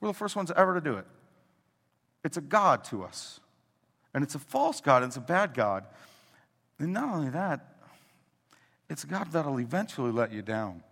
We're 0.00 0.08
the 0.08 0.14
first 0.14 0.36
ones 0.36 0.52
ever 0.54 0.74
to 0.74 0.80
do 0.80 0.94
it. 0.94 1.06
It's 2.24 2.36
a 2.36 2.40
God 2.40 2.84
to 2.84 3.04
us. 3.04 3.40
And 4.14 4.24
it's 4.24 4.34
a 4.34 4.38
false 4.38 4.80
God, 4.80 5.02
and 5.02 5.10
it's 5.10 5.16
a 5.16 5.20
bad 5.20 5.54
God. 5.54 5.84
And 6.78 6.92
not 6.92 7.14
only 7.14 7.30
that, 7.30 7.76
it's 8.88 9.04
a 9.04 9.06
God 9.06 9.32
that'll 9.32 9.60
eventually 9.60 10.12
let 10.12 10.32
you 10.32 10.42
down. 10.42 10.82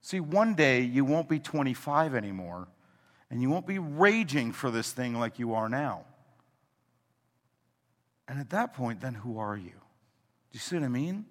See, 0.00 0.20
one 0.20 0.54
day 0.54 0.82
you 0.82 1.04
won't 1.04 1.28
be 1.28 1.38
25 1.38 2.14
anymore 2.14 2.68
and 3.30 3.42
you 3.42 3.50
won't 3.50 3.66
be 3.66 3.78
raging 3.78 4.52
for 4.52 4.70
this 4.70 4.92
thing 4.92 5.14
like 5.14 5.38
you 5.38 5.54
are 5.54 5.68
now. 5.68 6.04
And 8.26 8.38
at 8.38 8.50
that 8.50 8.74
point, 8.74 9.00
then 9.00 9.14
who 9.14 9.38
are 9.38 9.56
you? 9.56 9.70
Do 9.70 10.54
you 10.54 10.60
see 10.60 10.76
what 10.76 10.84
I 10.84 10.88
mean? 10.88 11.26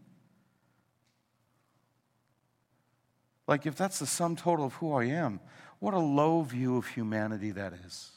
Like, 3.47 3.65
if 3.65 3.75
that's 3.75 3.99
the 3.99 4.05
sum 4.05 4.35
total 4.35 4.65
of 4.65 4.73
who 4.73 4.93
I 4.93 5.05
am, 5.05 5.39
what 5.79 5.93
a 5.93 5.99
low 5.99 6.41
view 6.41 6.77
of 6.77 6.87
humanity 6.87 7.51
that 7.51 7.73
is. 7.85 8.11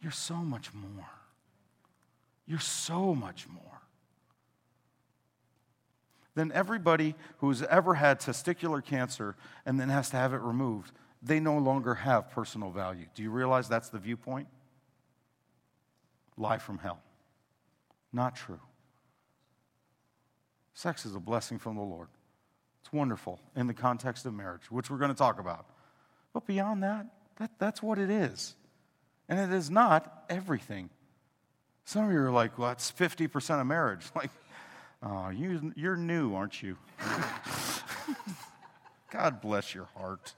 You're 0.00 0.12
so 0.12 0.36
much 0.36 0.72
more. 0.74 1.10
You're 2.46 2.58
so 2.58 3.14
much 3.14 3.46
more 3.48 3.62
than 6.34 6.52
everybody 6.52 7.14
who's 7.38 7.62
ever 7.62 7.94
had 7.94 8.20
testicular 8.20 8.84
cancer 8.84 9.36
and 9.64 9.80
then 9.80 9.88
has 9.88 10.10
to 10.10 10.16
have 10.16 10.34
it 10.34 10.40
removed 10.40 10.92
they 11.24 11.40
no 11.40 11.56
longer 11.56 11.94
have 11.94 12.30
personal 12.30 12.70
value. 12.70 13.06
Do 13.14 13.22
you 13.22 13.30
realize 13.30 13.66
that's 13.66 13.88
the 13.88 13.98
viewpoint? 13.98 14.46
Lie 16.36 16.58
from 16.58 16.78
hell. 16.78 17.00
Not 18.12 18.36
true. 18.36 18.60
Sex 20.74 21.06
is 21.06 21.14
a 21.14 21.20
blessing 21.20 21.58
from 21.58 21.76
the 21.76 21.82
Lord. 21.82 22.08
It's 22.84 22.92
wonderful 22.92 23.40
in 23.56 23.66
the 23.66 23.72
context 23.72 24.26
of 24.26 24.34
marriage, 24.34 24.70
which 24.70 24.90
we're 24.90 24.98
going 24.98 25.10
to 25.10 25.16
talk 25.16 25.40
about. 25.40 25.64
But 26.34 26.46
beyond 26.46 26.82
that, 26.82 27.06
that 27.38 27.52
that's 27.58 27.82
what 27.82 27.98
it 27.98 28.10
is. 28.10 28.54
And 29.26 29.40
it 29.40 29.56
is 29.56 29.70
not 29.70 30.24
everything. 30.28 30.90
Some 31.86 32.04
of 32.04 32.12
you 32.12 32.18
are 32.18 32.30
like, 32.30 32.58
well, 32.58 32.68
that's 32.68 32.92
50% 32.92 33.58
of 33.58 33.66
marriage. 33.66 34.02
Like, 34.14 34.30
oh, 35.02 35.30
you, 35.30 35.72
you're 35.76 35.96
new, 35.96 36.34
aren't 36.34 36.62
you? 36.62 36.76
God 39.10 39.40
bless 39.40 39.74
your 39.74 39.88
heart. 39.96 40.34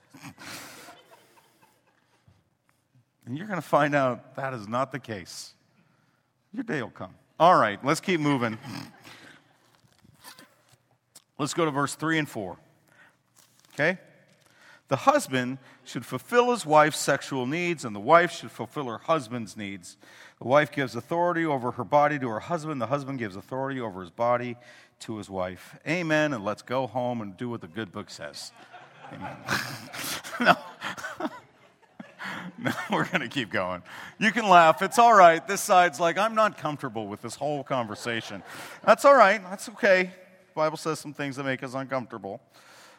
And 3.26 3.36
you're 3.36 3.48
going 3.48 3.60
to 3.60 3.66
find 3.66 3.96
out 3.96 4.36
that 4.36 4.54
is 4.54 4.68
not 4.68 4.92
the 4.92 5.00
case. 5.00 5.52
Your 6.52 6.62
day 6.62 6.80
will 6.80 6.90
come. 6.90 7.14
All 7.40 7.58
right, 7.58 7.84
let's 7.84 8.00
keep 8.00 8.20
moving. 8.20 8.56
Let's 11.38 11.54
go 11.54 11.64
to 11.64 11.70
verse 11.70 11.94
3 11.94 12.18
and 12.18 12.28
4. 12.28 12.56
Okay? 13.74 13.98
The 14.88 14.96
husband 14.96 15.58
should 15.84 16.06
fulfill 16.06 16.52
his 16.52 16.64
wife's 16.64 16.98
sexual 16.98 17.46
needs, 17.46 17.84
and 17.84 17.94
the 17.94 18.00
wife 18.00 18.30
should 18.30 18.50
fulfill 18.50 18.86
her 18.86 18.98
husband's 18.98 19.56
needs. 19.56 19.96
The 20.38 20.46
wife 20.46 20.70
gives 20.70 20.94
authority 20.94 21.44
over 21.44 21.72
her 21.72 21.84
body 21.84 22.18
to 22.20 22.28
her 22.28 22.40
husband, 22.40 22.80
the 22.80 22.86
husband 22.86 23.18
gives 23.18 23.36
authority 23.36 23.80
over 23.80 24.00
his 24.00 24.10
body 24.10 24.56
to 25.00 25.16
his 25.16 25.28
wife. 25.28 25.76
Amen, 25.86 26.32
and 26.32 26.44
let's 26.44 26.62
go 26.62 26.86
home 26.86 27.20
and 27.20 27.36
do 27.36 27.48
what 27.48 27.60
the 27.60 27.68
good 27.68 27.90
book 27.90 28.10
says. 28.10 28.52
Amen. 29.12 29.36
no. 30.40 30.56
no, 32.58 32.72
we're 32.90 33.06
going 33.06 33.20
to 33.20 33.28
keep 33.28 33.50
going. 33.50 33.82
You 34.18 34.30
can 34.30 34.48
laugh. 34.48 34.82
It's 34.82 34.98
all 34.98 35.14
right. 35.14 35.46
This 35.46 35.60
side's 35.60 36.00
like, 36.00 36.16
I'm 36.16 36.34
not 36.34 36.58
comfortable 36.58 37.06
with 37.06 37.22
this 37.22 37.34
whole 37.34 37.62
conversation. 37.64 38.42
That's 38.84 39.04
all 39.04 39.14
right. 39.14 39.42
That's 39.50 39.68
okay. 39.70 40.12
Bible 40.56 40.78
says 40.78 40.98
some 40.98 41.12
things 41.12 41.36
that 41.36 41.44
make 41.44 41.62
us 41.62 41.74
uncomfortable. 41.74 42.40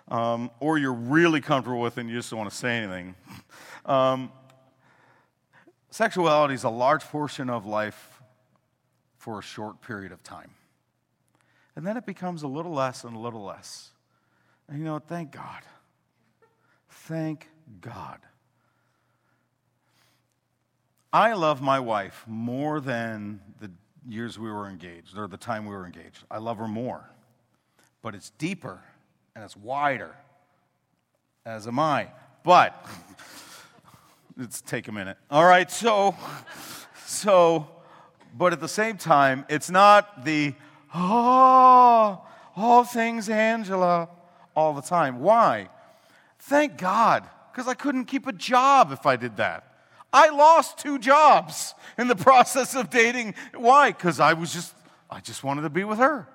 Um, 0.10 0.52
or 0.62 0.78
you're 0.78 0.94
really 0.94 1.42
comfortable 1.42 1.82
with 1.82 1.98
it 1.98 2.02
and 2.02 2.10
you 2.10 2.16
just 2.16 2.30
don't 2.30 2.40
want 2.40 2.52
to 2.52 2.56
say 2.56 2.78
anything. 2.78 3.16
Um, 3.86 4.34
sexuality 5.92 6.54
is 6.54 6.66
a 6.66 6.70
large 6.70 7.06
portion 7.06 7.50
of 7.50 7.66
life 7.66 8.22
for 9.16 9.40
a 9.40 9.42
short 9.42 9.80
period 9.82 10.12
of 10.12 10.22
time. 10.24 10.50
And 11.74 11.88
then 11.88 11.96
it 11.96 12.06
becomes 12.06 12.44
a 12.44 12.50
little 12.50 12.74
less 12.74 13.06
and 13.06 13.16
a 13.16 13.20
little 13.20 13.46
less. 13.46 13.92
And 14.68 14.80
you 14.80 14.84
know, 14.84 15.00
thank 15.00 15.32
God. 15.32 15.62
Thank 16.90 17.48
God. 17.80 18.20
I 21.14 21.32
love 21.32 21.62
my 21.62 21.80
wife 21.80 22.26
more 22.28 22.82
than 22.82 23.40
the 23.62 23.72
years 24.06 24.38
we 24.38 24.52
were 24.52 24.68
engaged 24.68 25.18
or 25.18 25.30
the 25.30 25.38
time 25.38 25.66
we 25.66 25.74
were 25.74 25.86
engaged. 25.86 26.26
I 26.30 26.40
love 26.40 26.58
her 26.58 26.68
more. 26.68 27.10
But 28.02 28.16
it's 28.16 28.30
deeper 28.32 28.80
and 29.36 29.44
it's 29.44 29.56
wider, 29.56 30.16
as 31.46 31.68
am 31.68 31.80
I. 31.80 32.10
But 32.44 32.86
let's 34.38 34.62
take 34.62 34.88
a 34.88 34.92
minute. 34.92 35.18
All 35.30 35.46
right, 35.46 35.70
so, 35.70 36.16
so, 37.06 37.68
but 38.36 38.54
at 38.54 38.60
the 38.60 38.68
same 38.68 38.98
time, 38.98 39.46
it's 39.50 39.70
not 39.70 40.26
the, 40.26 40.54
oh, 40.94 42.26
all 42.56 42.84
things 42.84 43.30
Angela 43.30 44.10
all 44.56 44.74
the 44.74 44.82
time. 44.82 45.20
Why? 45.20 45.70
Thank 46.40 46.78
God, 46.78 47.28
because 47.52 47.68
I 47.68 47.74
couldn't 47.74 48.06
keep 48.06 48.26
a 48.28 48.34
job 48.34 48.92
if 48.92 49.06
I 49.06 49.16
did 49.16 49.38
that. 49.38 49.64
I 50.14 50.30
lost 50.30 50.78
two 50.80 50.98
jobs 50.98 51.76
in 51.98 52.08
the 52.08 52.16
process 52.30 52.76
of 52.76 52.90
dating. 52.90 53.36
Why? 53.54 53.92
Because 53.92 54.20
I 54.20 54.34
was 54.34 54.54
just, 54.54 54.74
I 55.10 55.20
just 55.20 55.44
wanted 55.44 55.62
to 55.62 55.70
be 55.70 55.84
with 55.84 56.00
her. 56.00 56.28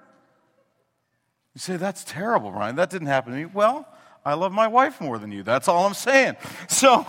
You 1.54 1.58
say, 1.58 1.76
that's 1.76 2.04
terrible, 2.04 2.50
Brian. 2.50 2.76
That 2.76 2.90
didn't 2.90 3.08
happen 3.08 3.32
to 3.32 3.38
me. 3.38 3.44
Well, 3.44 3.86
I 4.24 4.34
love 4.34 4.52
my 4.52 4.68
wife 4.68 5.00
more 5.00 5.18
than 5.18 5.32
you. 5.32 5.42
That's 5.42 5.68
all 5.68 5.86
I'm 5.86 5.94
saying. 5.94 6.36
So, 6.68 7.06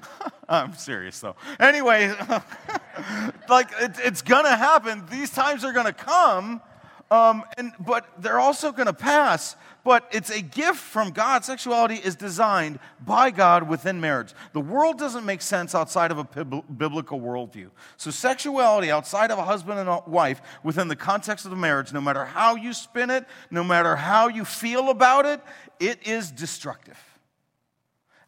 I'm 0.48 0.74
serious 0.74 1.18
though. 1.20 1.36
Anyway, 1.58 2.08
like 3.48 3.70
it, 3.80 3.92
it's 3.98 4.22
gonna 4.22 4.56
happen. 4.56 5.04
These 5.10 5.30
times 5.30 5.64
are 5.64 5.72
gonna 5.72 5.92
come, 5.92 6.60
um, 7.10 7.44
and 7.58 7.72
but 7.80 8.06
they're 8.18 8.40
also 8.40 8.72
gonna 8.72 8.92
pass 8.92 9.56
but 9.84 10.08
it's 10.12 10.30
a 10.30 10.42
gift 10.42 10.78
from 10.78 11.10
God. 11.10 11.44
Sexuality 11.44 11.94
is 11.94 12.14
designed 12.14 12.78
by 13.04 13.30
God 13.30 13.68
within 13.68 14.00
marriage. 14.00 14.34
The 14.52 14.60
world 14.60 14.98
doesn't 14.98 15.24
make 15.24 15.42
sense 15.42 15.74
outside 15.74 16.10
of 16.10 16.18
a 16.18 16.24
biblical 16.24 17.20
worldview. 17.20 17.70
So, 17.96 18.10
sexuality 18.10 18.90
outside 18.90 19.30
of 19.30 19.38
a 19.38 19.44
husband 19.44 19.78
and 19.78 19.88
a 19.88 20.02
wife 20.06 20.42
within 20.62 20.88
the 20.88 20.96
context 20.96 21.44
of 21.44 21.50
the 21.50 21.56
marriage, 21.56 21.92
no 21.92 22.00
matter 22.00 22.24
how 22.24 22.56
you 22.56 22.72
spin 22.72 23.10
it, 23.10 23.26
no 23.50 23.64
matter 23.64 23.96
how 23.96 24.28
you 24.28 24.44
feel 24.44 24.90
about 24.90 25.24
it, 25.26 25.40
it 25.78 26.06
is 26.06 26.30
destructive. 26.30 26.98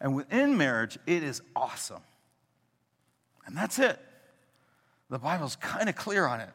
And 0.00 0.16
within 0.16 0.56
marriage, 0.56 0.98
it 1.06 1.22
is 1.22 1.42
awesome. 1.54 2.02
And 3.46 3.56
that's 3.56 3.78
it. 3.78 3.98
The 5.10 5.18
Bible's 5.18 5.56
kind 5.56 5.88
of 5.88 5.96
clear 5.96 6.26
on 6.26 6.40
it. 6.40 6.50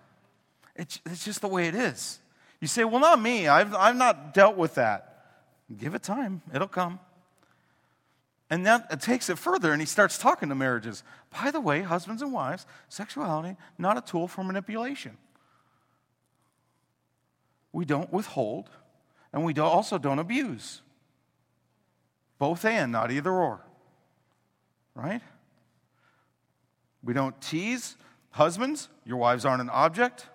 It's, 0.78 1.00
it's 1.06 1.26
just 1.26 1.42
the 1.42 1.48
way 1.48 1.68
it 1.68 1.76
is. 1.76 2.20
You 2.62 2.68
say, 2.68 2.84
well, 2.84 3.02
not 3.02 3.22
me. 3.22 3.48
I've, 3.48 3.74
I've 3.74 3.96
not 3.96 4.34
dealt 4.34 4.56
with 4.56 4.76
that. 4.76 5.26
Give 5.76 5.96
it 5.96 6.04
time, 6.04 6.42
it'll 6.54 6.68
come. 6.68 7.00
And 8.50 8.66
then 8.66 8.84
it 8.90 9.02
takes 9.02 9.30
it 9.30 9.38
further, 9.38 9.74
and 9.74 9.82
he 9.82 9.86
starts 9.86 10.18
talking 10.18 10.48
to 10.50 10.56
marriages. 10.56 11.04
By 11.32 11.52
the 11.52 11.60
way, 11.60 11.82
husbands 11.82 12.22
and 12.22 12.32
wives, 12.32 12.66
sexuality, 12.88 13.58
not 13.78 13.98
a 13.98 14.02
tool 14.02 14.30
for 14.30 14.44
manipulation. 14.44 15.18
We 17.74 17.84
don't 17.84 18.12
withhold, 18.14 18.70
and 19.34 19.44
we 19.44 19.52
don't, 19.52 19.68
also 19.68 19.98
don't 19.98 20.20
abuse. 20.20 20.82
Both 22.40 22.64
and, 22.64 22.94
not 22.94 23.12
either 23.12 23.32
or. 23.32 23.60
Right? 24.96 25.22
We 27.04 27.14
don't 27.14 27.40
tease. 27.42 27.98
Husbands, 28.32 28.88
your 29.06 29.18
wives 29.18 29.44
aren't 29.44 29.62
an 29.62 29.70
object. 29.70 30.28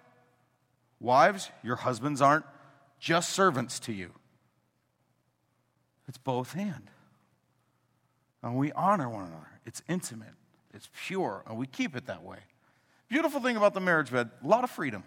Wives, 1.03 1.51
your 1.65 1.77
husbands 1.77 2.23
aren't 2.23 2.45
just 3.01 3.31
servants 3.31 3.81
to 3.81 3.93
you. 3.93 4.12
It's 6.07 6.17
both 6.17 6.57
and. 6.57 6.88
And 8.43 8.57
we 8.57 8.71
honor 8.73 9.09
one 9.09 9.27
another. 9.27 9.49
It's 9.67 9.83
intimate, 9.88 10.35
it's 10.73 10.88
pure, 11.07 11.43
and 11.47 11.59
we 11.59 11.67
keep 11.67 11.97
it 11.97 12.07
that 12.07 12.23
way. 12.23 12.38
Beautiful 13.09 13.41
thing 13.41 13.57
about 13.57 13.75
the 13.75 13.81
marriage 13.81 14.11
bed 14.11 14.31
a 14.43 14.47
lot 14.47 14.65
of 14.65 14.71
freedom. 14.71 15.03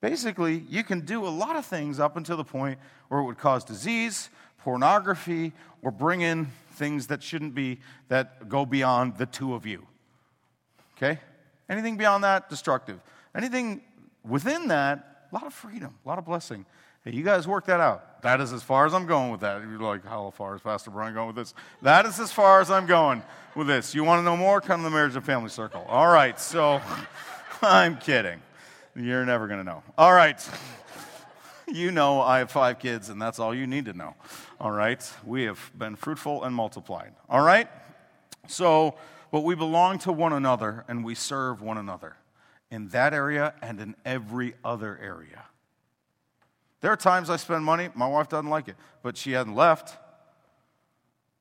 Basically, 0.00 0.64
you 0.70 0.82
can 0.82 1.00
do 1.00 1.26
a 1.26 1.28
lot 1.28 1.56
of 1.56 1.66
things 1.66 2.00
up 2.00 2.16
until 2.16 2.38
the 2.38 2.44
point 2.44 2.78
where 3.08 3.20
it 3.20 3.24
would 3.24 3.38
cause 3.38 3.64
disease, 3.64 4.30
pornography, 4.58 5.52
or 5.82 5.90
bring 5.90 6.22
in 6.22 6.46
things 6.72 7.08
that 7.08 7.22
shouldn't 7.22 7.54
be, 7.54 7.80
that 8.08 8.48
go 8.48 8.64
beyond 8.64 9.18
the 9.18 9.26
two 9.26 9.54
of 9.54 9.66
you. 9.66 9.86
Okay? 10.96 11.18
Anything 11.68 11.98
beyond 11.98 12.24
that, 12.24 12.48
destructive. 12.48 12.98
Anything 13.34 13.82
within 14.24 14.68
that, 14.68 15.26
a 15.30 15.34
lot 15.34 15.46
of 15.46 15.54
freedom, 15.54 15.94
a 16.04 16.08
lot 16.08 16.18
of 16.18 16.24
blessing. 16.24 16.66
Hey, 17.04 17.12
you 17.12 17.22
guys 17.22 17.48
work 17.48 17.66
that 17.66 17.80
out. 17.80 18.22
That 18.22 18.40
is 18.40 18.52
as 18.52 18.62
far 18.62 18.84
as 18.84 18.92
I'm 18.92 19.06
going 19.06 19.30
with 19.30 19.40
that. 19.40 19.62
You're 19.62 19.80
like, 19.80 20.04
how 20.04 20.30
far 20.30 20.54
is 20.54 20.60
Pastor 20.60 20.90
Brian 20.90 21.14
going 21.14 21.28
with 21.28 21.36
this? 21.36 21.54
That 21.80 22.04
is 22.04 22.20
as 22.20 22.30
far 22.30 22.60
as 22.60 22.70
I'm 22.70 22.86
going 22.86 23.22
with 23.54 23.68
this. 23.68 23.94
You 23.94 24.04
want 24.04 24.20
to 24.20 24.24
know 24.24 24.36
more? 24.36 24.60
Come 24.60 24.80
to 24.80 24.84
the 24.84 24.90
Marriage 24.90 25.16
and 25.16 25.24
Family 25.24 25.48
Circle. 25.48 25.86
All 25.88 26.08
right, 26.08 26.38
so 26.38 26.80
I'm 27.62 27.96
kidding. 27.96 28.42
You're 28.94 29.24
never 29.24 29.46
going 29.46 29.60
to 29.60 29.64
know. 29.64 29.82
All 29.96 30.12
right. 30.12 30.46
You 31.66 31.92
know 31.92 32.20
I 32.20 32.40
have 32.40 32.50
five 32.50 32.80
kids, 32.80 33.08
and 33.08 33.22
that's 33.22 33.38
all 33.38 33.54
you 33.54 33.66
need 33.66 33.84
to 33.84 33.92
know. 33.92 34.16
All 34.60 34.72
right. 34.72 35.00
We 35.24 35.44
have 35.44 35.70
been 35.78 35.94
fruitful 35.94 36.42
and 36.42 36.54
multiplied. 36.54 37.12
All 37.28 37.42
right. 37.42 37.68
So, 38.48 38.96
but 39.30 39.40
we 39.40 39.54
belong 39.54 40.00
to 40.00 40.12
one 40.12 40.32
another 40.32 40.84
and 40.88 41.04
we 41.04 41.14
serve 41.14 41.62
one 41.62 41.78
another 41.78 42.16
in 42.70 42.88
that 42.88 43.12
area 43.12 43.54
and 43.62 43.80
in 43.80 43.96
every 44.04 44.54
other 44.64 44.98
area. 45.02 45.44
There 46.80 46.92
are 46.92 46.96
times 46.96 47.28
I 47.28 47.36
spend 47.36 47.64
money, 47.64 47.90
my 47.94 48.06
wife 48.06 48.28
doesn't 48.28 48.48
like 48.48 48.68
it, 48.68 48.76
but 49.02 49.16
she 49.16 49.32
hasn't 49.32 49.56
left. 49.56 49.96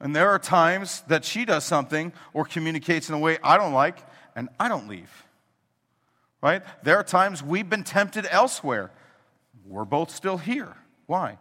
And 0.02 0.16
there 0.16 0.30
are 0.30 0.40
times 0.40 1.02
that 1.08 1.24
she 1.24 1.46
does 1.46 1.64
something 1.64 2.14
or 2.34 2.46
communicates 2.46 3.10
in 3.10 3.16
a 3.16 3.20
way 3.20 3.38
I 3.44 3.58
don't 3.58 3.74
like, 3.74 4.00
and 4.36 4.50
I 4.60 4.68
don't 4.70 4.88
leave. 4.88 5.12
Right? 6.42 6.64
There 6.84 6.98
are 6.98 7.04
times 7.04 7.44
we've 7.44 7.70
been 7.70 7.84
tempted 7.84 8.26
elsewhere. 8.32 8.92
We're 9.66 9.86
both 9.86 10.10
still 10.10 10.38
here. 10.38 10.76
Why? 11.06 11.38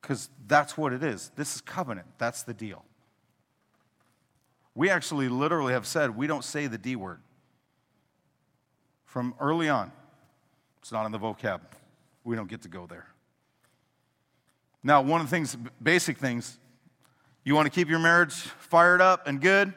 Because 0.00 0.28
that's 0.46 0.76
what 0.76 0.92
it 0.92 1.02
is. 1.02 1.30
This 1.36 1.56
is 1.56 1.60
covenant. 1.60 2.06
That's 2.18 2.42
the 2.42 2.54
deal. 2.54 2.84
We 4.74 4.88
actually 4.90 5.28
literally 5.28 5.72
have 5.72 5.86
said 5.86 6.16
we 6.16 6.26
don't 6.26 6.44
say 6.44 6.66
the 6.66 6.78
D 6.78 6.96
word 6.96 7.20
from 9.10 9.34
early 9.40 9.68
on. 9.68 9.90
It's 10.80 10.92
not 10.92 11.04
in 11.04 11.10
the 11.10 11.18
vocab. 11.18 11.60
We 12.22 12.36
don't 12.36 12.48
get 12.48 12.62
to 12.62 12.68
go 12.68 12.86
there. 12.86 13.06
Now, 14.84 15.02
one 15.02 15.20
of 15.20 15.26
the 15.26 15.30
things, 15.30 15.56
basic 15.82 16.16
things, 16.16 16.58
you 17.44 17.54
want 17.56 17.66
to 17.66 17.70
keep 17.70 17.88
your 17.88 17.98
marriage 17.98 18.32
fired 18.32 19.00
up 19.00 19.26
and 19.26 19.40
good, 19.40 19.74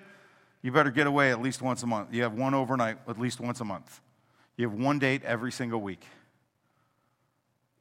you 0.62 0.72
better 0.72 0.92
get 0.92 1.08
away 1.08 1.32
at 1.32 1.42
least 1.42 1.64
once 1.64 1.82
a 1.82 1.88
month. 1.88 2.14
You 2.14 2.22
have 2.22 2.34
one 2.34 2.54
overnight 2.54 2.98
at 3.08 3.20
least 3.20 3.40
once 3.42 3.60
a 3.60 3.66
month. 3.66 4.02
You 4.56 4.70
have 4.70 4.78
one 4.78 5.00
date 5.00 5.24
every 5.26 5.52
single 5.52 5.82
week. 5.82 6.06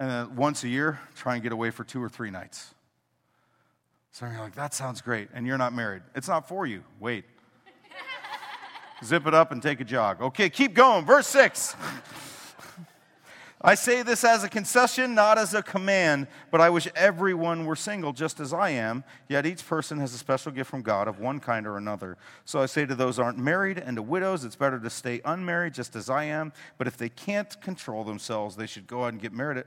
And 0.00 0.10
then 0.10 0.34
once 0.34 0.64
a 0.64 0.68
year, 0.68 1.00
try 1.14 1.34
and 1.34 1.42
get 1.42 1.52
away 1.52 1.70
for 1.70 1.84
two 1.84 2.02
or 2.02 2.08
three 2.08 2.30
nights. 2.30 2.74
So 4.10 4.26
you're 4.26 4.40
like, 4.40 4.54
that 4.54 4.72
sounds 4.72 5.02
great. 5.02 5.28
And 5.34 5.46
you're 5.46 5.58
not 5.58 5.74
married. 5.74 6.02
It's 6.14 6.28
not 6.28 6.48
for 6.48 6.66
you. 6.66 6.82
Wait 6.98 7.24
zip 9.04 9.26
it 9.26 9.34
up 9.34 9.52
and 9.52 9.62
take 9.62 9.80
a 9.80 9.84
jog. 9.84 10.20
Okay, 10.20 10.48
keep 10.48 10.74
going. 10.74 11.04
Verse 11.04 11.26
6. 11.28 11.74
I 13.64 13.76
say 13.76 14.02
this 14.02 14.24
as 14.24 14.42
a 14.42 14.48
concession, 14.48 15.14
not 15.14 15.38
as 15.38 15.54
a 15.54 15.62
command, 15.62 16.26
but 16.50 16.60
I 16.60 16.68
wish 16.68 16.88
everyone 16.96 17.64
were 17.64 17.76
single 17.76 18.12
just 18.12 18.40
as 18.40 18.52
I 18.52 18.70
am. 18.70 19.04
Yet 19.28 19.46
each 19.46 19.64
person 19.64 19.98
has 20.00 20.12
a 20.12 20.18
special 20.18 20.50
gift 20.50 20.68
from 20.68 20.82
God 20.82 21.06
of 21.06 21.20
one 21.20 21.38
kind 21.38 21.64
or 21.64 21.76
another. 21.76 22.16
So 22.44 22.60
I 22.60 22.66
say 22.66 22.86
to 22.86 22.96
those 22.96 23.20
aren't 23.20 23.38
married 23.38 23.78
and 23.78 23.96
to 23.96 24.02
widows, 24.02 24.44
it's 24.44 24.56
better 24.56 24.80
to 24.80 24.90
stay 24.90 25.20
unmarried 25.24 25.74
just 25.74 25.94
as 25.94 26.10
I 26.10 26.24
am. 26.24 26.52
But 26.76 26.88
if 26.88 26.96
they 26.96 27.08
can't 27.08 27.60
control 27.60 28.02
themselves, 28.02 28.56
they 28.56 28.66
should 28.66 28.88
go 28.88 29.04
out 29.04 29.12
and 29.12 29.22
get 29.22 29.32
married. 29.32 29.62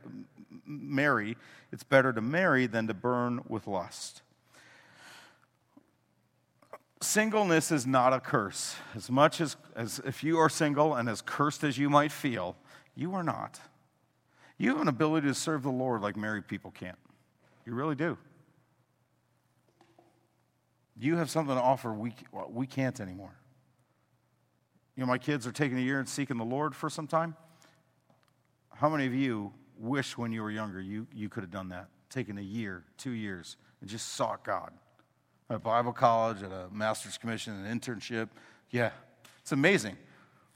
Marry. 0.66 1.38
It's 1.72 1.84
better 1.84 2.12
to 2.12 2.22
marry 2.22 2.68
than 2.68 2.88
to 2.88 2.94
burn 2.94 3.44
with 3.48 3.66
lust 3.66 4.24
singleness 7.06 7.72
is 7.72 7.88
not 7.88 8.14
a 8.14 8.20
curse. 8.20 8.76
As 8.96 9.10
much 9.10 9.40
as, 9.40 9.56
as 9.76 10.02
if 10.06 10.24
you 10.24 10.38
are 10.38 10.50
single 10.50 10.96
and 10.96 11.08
as 11.08 11.22
cursed 11.22 11.64
as 11.64 11.78
you 11.78 11.90
might 11.90 12.12
feel, 12.12 12.56
you 12.96 13.14
are 13.14 13.24
not. 13.24 13.60
You 14.58 14.72
have 14.72 14.82
an 14.82 14.88
ability 14.88 15.28
to 15.28 15.34
serve 15.34 15.64
the 15.64 15.72
Lord 15.72 16.02
like 16.02 16.16
married 16.16 16.48
people 16.48 16.72
can't. 16.72 16.98
You 17.66 17.74
really 17.74 17.96
do. 17.96 18.18
You 20.98 21.18
have 21.18 21.30
something 21.30 21.56
to 21.56 21.62
offer 21.62 21.94
we, 21.94 22.14
we 22.50 22.68
can't 22.68 23.00
anymore. 23.00 23.36
You 24.96 25.02
know, 25.02 25.08
my 25.08 25.18
kids 25.18 25.46
are 25.46 25.52
taking 25.52 25.78
a 25.78 25.82
year 25.82 26.00
and 26.00 26.08
seeking 26.08 26.38
the 26.38 26.46
Lord 26.46 26.74
for 26.74 26.90
some 26.90 27.08
time. 27.08 27.36
How 28.74 28.90
many 28.90 29.06
of 29.06 29.14
you 29.14 29.54
wish 29.78 30.18
when 30.18 30.32
you 30.32 30.42
were 30.42 30.52
younger 30.52 30.82
you, 30.82 31.08
you 31.14 31.28
could 31.28 31.44
have 31.44 31.52
done 31.52 31.70
that? 31.70 31.88
Taken 32.10 32.38
a 32.38 32.42
year, 32.42 32.84
two 32.98 33.12
years, 33.12 33.58
and 33.82 33.90
just 33.90 34.14
sought 34.14 34.44
God? 34.46 34.72
At 35.50 35.64
Bible 35.64 35.94
college, 35.94 36.42
at 36.42 36.52
a 36.52 36.68
master's 36.72 37.18
commission, 37.18 37.66
an 37.66 37.80
internship. 37.80 38.30
Yeah, 38.72 38.92
it's 39.42 39.52
amazing. 39.52 39.98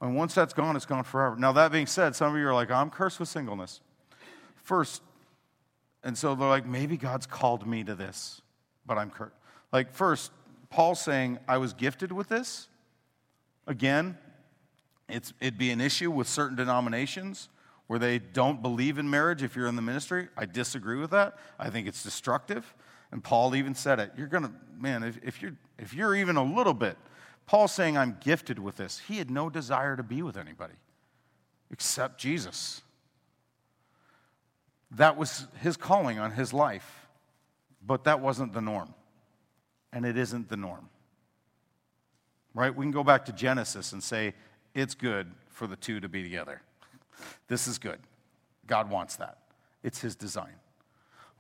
And 0.02 0.16
once 0.16 0.34
that's 0.34 0.54
gone, 0.54 0.76
it's 0.76 0.86
gone 0.86 1.04
forever. 1.04 1.36
Now, 1.36 1.52
that 1.52 1.72
being 1.72 1.88
said, 1.88 2.16
some 2.16 2.34
of 2.34 2.40
you 2.40 2.48
are 2.48 2.54
like, 2.54 2.72
I'm 2.72 2.90
cursed 2.90 3.20
with 3.20 3.30
singleness. 3.30 3.82
First, 4.64 5.02
and 6.04 6.18
so 6.18 6.36
they're 6.36 6.48
like, 6.48 6.66
maybe 6.66 6.96
God's 6.98 7.26
called 7.26 7.68
me 7.68 7.84
to 7.84 7.96
this, 7.96 8.42
but 8.86 8.98
I'm 8.98 9.10
cursed. 9.10 9.36
Like, 9.72 9.92
first, 9.92 10.32
Paul's 10.70 11.02
saying, 11.02 11.40
I 11.48 11.58
was 11.58 11.74
gifted 11.74 12.12
with 12.12 12.30
this. 12.30 12.68
Again, 13.68 14.18
it's, 15.10 15.34
it'd 15.40 15.58
be 15.58 15.72
an 15.72 15.82
issue 15.82 16.10
with 16.12 16.28
certain 16.28 16.56
denominations 16.56 17.50
where 17.88 18.00
they 18.00 18.20
don't 18.20 18.62
believe 18.62 19.00
in 19.00 19.10
marriage 19.10 19.44
if 19.44 19.56
you're 19.56 19.68
in 19.68 19.76
the 19.76 19.82
ministry. 19.82 20.30
I 20.38 20.46
disagree 20.46 20.98
with 20.98 21.10
that. 21.12 21.38
I 21.58 21.70
think 21.70 21.88
it's 21.88 22.04
destructive. 22.04 22.74
And 23.12 23.24
Paul 23.24 23.56
even 23.56 23.76
said 23.76 24.00
it. 24.00 24.12
You're 24.18 24.28
going 24.28 24.44
to, 24.44 24.52
man, 24.78 25.04
if, 25.04 25.20
if, 25.24 25.42
you're, 25.42 25.56
if 25.78 25.94
you're 25.94 26.16
even 26.16 26.36
a 26.36 26.44
little 26.44 26.74
bit, 26.74 26.98
Paul's 27.46 27.72
saying, 27.72 27.98
I'm 27.98 28.18
gifted 28.22 28.60
with 28.60 28.76
this. 28.76 29.02
He 29.08 29.18
had 29.18 29.32
no 29.32 29.50
desire 29.50 29.96
to 29.96 30.04
be 30.04 30.22
with 30.22 30.38
anybody 30.38 30.76
except 31.72 32.20
Jesus. 32.20 32.82
That 34.92 35.18
was 35.18 35.48
his 35.62 35.78
calling 35.78 36.20
on 36.20 36.32
his 36.32 36.54
life, 36.54 37.08
but 37.86 38.04
that 38.04 38.20
wasn't 38.22 38.54
the 38.54 38.62
norm. 38.62 38.94
And 39.92 40.06
it 40.06 40.18
isn't 40.18 40.50
the 40.50 40.58
norm. 40.58 40.90
Right? 42.54 42.76
We 42.76 42.84
can 42.84 42.92
go 42.92 43.04
back 43.04 43.26
to 43.26 43.32
Genesis 43.32 43.94
and 43.94 44.04
say, 44.04 44.34
it's 44.74 44.96
good 44.96 45.32
for 45.48 45.68
the 45.68 45.76
two 45.76 46.00
to 46.00 46.10
be 46.10 46.24
together. 46.24 46.62
This 47.50 47.68
is 47.68 47.80
good. 47.80 48.00
God 48.66 48.90
wants 48.90 49.18
that. 49.18 49.40
It's 49.84 50.00
his 50.00 50.16
design. 50.16 50.54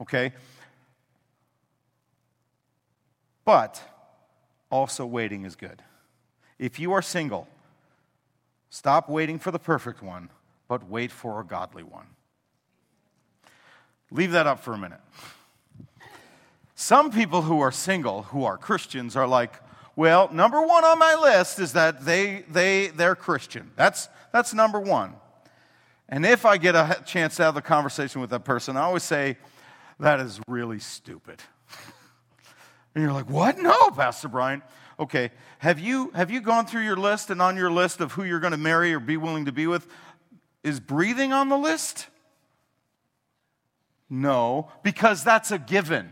Okay? 0.01 0.34
But 3.50 3.82
also 4.70 5.08
waiting 5.08 5.44
is 5.44 5.56
good. 5.56 5.82
If 6.60 6.78
you 6.78 6.92
are 6.94 7.02
single, 7.02 7.48
stop 8.70 9.10
waiting 9.10 9.40
for 9.40 9.50
the 9.50 9.58
perfect 9.58 10.04
one, 10.04 10.30
but 10.68 10.88
wait 10.88 11.12
for 11.12 11.42
a 11.42 11.44
godly 11.44 11.82
one. 11.82 12.06
Leave 14.12 14.34
that 14.34 14.46
up 14.46 14.60
for 14.60 14.76
a 14.76 14.78
minute. 14.78 15.00
Some 16.76 17.10
people 17.10 17.42
who 17.42 17.60
are 17.60 17.72
single, 17.72 18.22
who 18.22 18.44
are 18.44 18.56
Christians, 18.56 19.16
are 19.16 19.26
like, 19.26 19.56
well, 19.96 20.30
number 20.32 20.62
one 20.62 20.86
on 20.86 21.00
my 21.00 21.16
list 21.16 21.58
is 21.58 21.74
that 21.74 22.06
they, 22.06 22.44
they, 22.52 22.90
they're 22.90 23.16
Christian. 23.16 23.72
That's, 23.76 24.10
that's 24.32 24.54
number 24.54 24.80
one. 24.80 25.16
And 26.08 26.24
if 26.24 26.46
I 26.46 26.58
get 26.58 26.76
a 26.76 27.02
chance 27.04 27.38
to 27.38 27.46
have 27.46 27.58
a 27.58 27.64
conversation 27.64 28.22
with 28.22 28.30
that 28.30 28.46
person, 28.46 28.78
I 28.78 28.82
always 28.82 29.02
say, 29.02 29.38
that 30.00 30.20
is 30.20 30.40
really 30.48 30.78
stupid. 30.78 31.42
and 32.95 33.04
you're 33.04 33.13
like, 33.13 33.30
what? 33.30 33.58
No, 33.60 33.91
Pastor 33.91 34.28
Brian. 34.28 34.62
Okay, 34.99 35.32
have 35.60 35.80
you, 35.80 36.12
have 36.13 36.30
you 36.30 36.41
gone 36.41 36.65
through 36.65 36.82
your 36.82 36.97
list 36.97 37.30
and 37.30 37.41
on 37.41 37.56
your 37.56 37.71
list 37.71 38.02
of 38.02 38.12
who 38.12 38.23
you're 38.23 38.41
going 38.41 38.52
to 38.52 38.58
marry 38.58 38.93
or 38.93 38.99
be 38.99 39.15
willing 39.15 39.45
to 39.45 39.52
be 39.52 39.65
with, 39.65 39.88
is 40.63 40.80
breathing 40.80 41.32
on 41.32 41.47
the 41.47 41.58
list? 41.58 42.08
No, 44.10 44.71
because 44.84 45.23
that's 45.23 45.52
a 45.52 45.60
given. 45.60 46.12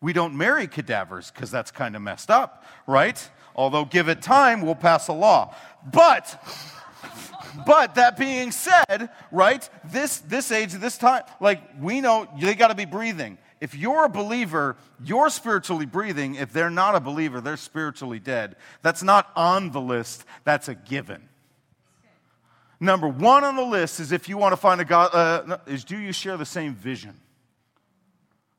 We 0.00 0.12
don't 0.12 0.36
marry 0.36 0.66
cadavers 0.66 1.30
because 1.30 1.50
that's 1.50 1.70
kind 1.70 1.94
of 1.94 2.02
messed 2.02 2.30
up, 2.30 2.64
right? 2.86 3.30
Although, 3.54 3.84
give 3.84 4.08
it 4.08 4.22
time, 4.22 4.62
we'll 4.62 4.74
pass 4.74 5.08
a 5.08 5.12
law. 5.12 5.54
But, 5.92 6.42
but 7.64 7.94
that 7.94 8.18
being 8.18 8.50
said, 8.50 9.10
right, 9.30 9.68
this, 9.84 10.18
this 10.18 10.50
age, 10.50 10.72
this 10.72 10.98
time, 10.98 11.22
like 11.40 11.62
we 11.80 12.00
know 12.00 12.26
they 12.40 12.54
got 12.54 12.68
to 12.68 12.74
be 12.74 12.86
breathing. 12.86 13.38
If 13.60 13.74
you're 13.74 14.04
a 14.04 14.08
believer, 14.08 14.76
you're 15.02 15.30
spiritually 15.30 15.86
breathing. 15.86 16.34
If 16.34 16.52
they're 16.52 16.70
not 16.70 16.94
a 16.94 17.00
believer, 17.00 17.40
they're 17.40 17.56
spiritually 17.56 18.18
dead. 18.18 18.56
That's 18.82 19.02
not 19.02 19.30
on 19.34 19.70
the 19.70 19.80
list, 19.80 20.24
that's 20.44 20.68
a 20.68 20.74
given. 20.74 21.28
Number 22.78 23.08
one 23.08 23.42
on 23.42 23.56
the 23.56 23.64
list 23.64 24.00
is 24.00 24.12
if 24.12 24.28
you 24.28 24.36
want 24.36 24.52
to 24.52 24.56
find 24.56 24.80
a 24.80 24.84
God, 24.84 25.14
uh, 25.14 25.58
is 25.66 25.84
do 25.84 25.96
you 25.96 26.12
share 26.12 26.36
the 26.36 26.44
same 26.44 26.74
vision? 26.74 27.18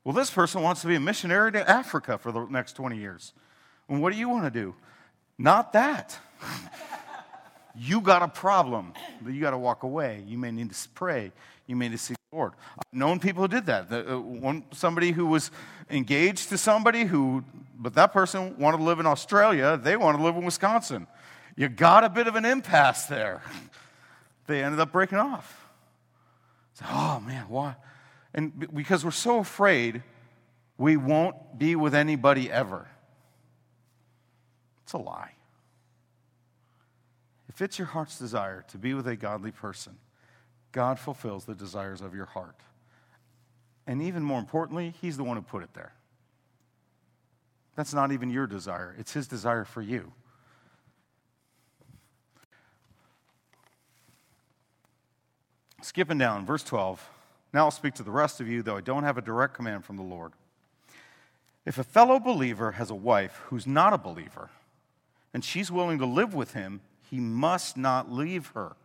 Well, 0.02 0.14
this 0.14 0.30
person 0.30 0.62
wants 0.62 0.80
to 0.80 0.88
be 0.88 0.96
a 0.96 1.00
missionary 1.00 1.52
to 1.52 1.70
Africa 1.70 2.18
for 2.18 2.32
the 2.32 2.44
next 2.46 2.72
20 2.72 2.96
years. 2.96 3.32
And 3.88 4.02
what 4.02 4.12
do 4.12 4.18
you 4.18 4.28
want 4.28 4.44
to 4.44 4.50
do? 4.50 4.74
Not 5.38 5.72
that. 5.74 6.18
you 7.76 8.00
got 8.00 8.22
a 8.22 8.28
problem 8.28 8.94
you 9.24 9.40
got 9.40 9.50
to 9.50 9.58
walk 9.58 9.84
away. 9.84 10.24
You 10.26 10.38
may 10.38 10.50
need 10.50 10.72
to 10.72 10.88
pray. 10.90 11.32
You 11.66 11.76
may 11.76 11.88
need 11.88 11.98
to 11.98 12.02
seek 12.02 12.17
Lord. 12.32 12.52
I've 12.76 12.98
known 12.98 13.20
people 13.20 13.42
who 13.42 13.48
did 13.48 13.66
that. 13.66 13.88
The, 13.88 14.16
uh, 14.16 14.18
one, 14.18 14.64
somebody 14.72 15.12
who 15.12 15.26
was 15.26 15.50
engaged 15.88 16.50
to 16.50 16.58
somebody 16.58 17.04
who, 17.04 17.42
but 17.78 17.94
that 17.94 18.12
person 18.12 18.58
wanted 18.58 18.78
to 18.78 18.82
live 18.82 19.00
in 19.00 19.06
Australia. 19.06 19.78
They 19.82 19.96
wanted 19.96 20.18
to 20.18 20.24
live 20.24 20.36
in 20.36 20.44
Wisconsin. 20.44 21.06
You 21.56 21.68
got 21.68 22.04
a 22.04 22.10
bit 22.10 22.26
of 22.26 22.36
an 22.36 22.44
impasse 22.44 23.06
there. 23.06 23.42
they 24.46 24.62
ended 24.62 24.78
up 24.78 24.92
breaking 24.92 25.18
off. 25.18 25.68
So, 26.74 26.84
oh 26.88 27.20
man, 27.26 27.46
why? 27.48 27.76
And 28.34 28.74
because 28.74 29.06
we're 29.06 29.10
so 29.10 29.38
afraid 29.38 30.02
we 30.76 30.98
won't 30.98 31.58
be 31.58 31.76
with 31.76 31.94
anybody 31.94 32.52
ever. 32.52 32.86
It's 34.82 34.92
a 34.92 34.98
lie. 34.98 35.32
If 37.48 37.62
it's 37.62 37.78
your 37.78 37.86
heart's 37.86 38.18
desire 38.18 38.64
to 38.68 38.78
be 38.78 38.92
with 38.92 39.08
a 39.08 39.16
godly 39.16 39.50
person, 39.50 39.96
God 40.72 40.98
fulfills 40.98 41.44
the 41.44 41.54
desires 41.54 42.00
of 42.00 42.14
your 42.14 42.26
heart. 42.26 42.56
And 43.86 44.02
even 44.02 44.22
more 44.22 44.38
importantly, 44.38 44.94
He's 45.00 45.16
the 45.16 45.24
one 45.24 45.36
who 45.36 45.42
put 45.42 45.62
it 45.62 45.74
there. 45.74 45.94
That's 47.74 47.94
not 47.94 48.12
even 48.12 48.30
your 48.30 48.46
desire, 48.46 48.94
it's 48.98 49.12
His 49.12 49.28
desire 49.28 49.64
for 49.64 49.82
you. 49.82 50.12
Skipping 55.80 56.18
down, 56.18 56.44
verse 56.44 56.64
12. 56.64 57.08
Now 57.52 57.64
I'll 57.64 57.70
speak 57.70 57.94
to 57.94 58.02
the 58.02 58.10
rest 58.10 58.40
of 58.40 58.48
you, 58.48 58.62
though 58.62 58.76
I 58.76 58.80
don't 58.80 59.04
have 59.04 59.16
a 59.16 59.22
direct 59.22 59.54
command 59.54 59.84
from 59.84 59.96
the 59.96 60.02
Lord. 60.02 60.32
If 61.64 61.78
a 61.78 61.84
fellow 61.84 62.18
believer 62.18 62.72
has 62.72 62.90
a 62.90 62.94
wife 62.94 63.42
who's 63.46 63.66
not 63.66 63.92
a 63.92 63.98
believer, 63.98 64.50
and 65.32 65.44
she's 65.44 65.70
willing 65.70 65.98
to 65.98 66.06
live 66.06 66.34
with 66.34 66.54
him, 66.54 66.80
he 67.10 67.20
must 67.20 67.76
not 67.76 68.12
leave 68.12 68.48
her. 68.48 68.76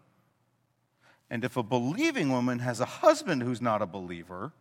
And 1.34 1.43
if 1.43 1.58
a 1.58 1.63
believing 1.63 2.30
woman 2.32 2.60
has 2.60 2.80
a 2.80 2.86
husband 2.86 3.41
who's 3.41 3.60
not 3.60 3.82
a 3.82 3.88
believer, 3.88 4.52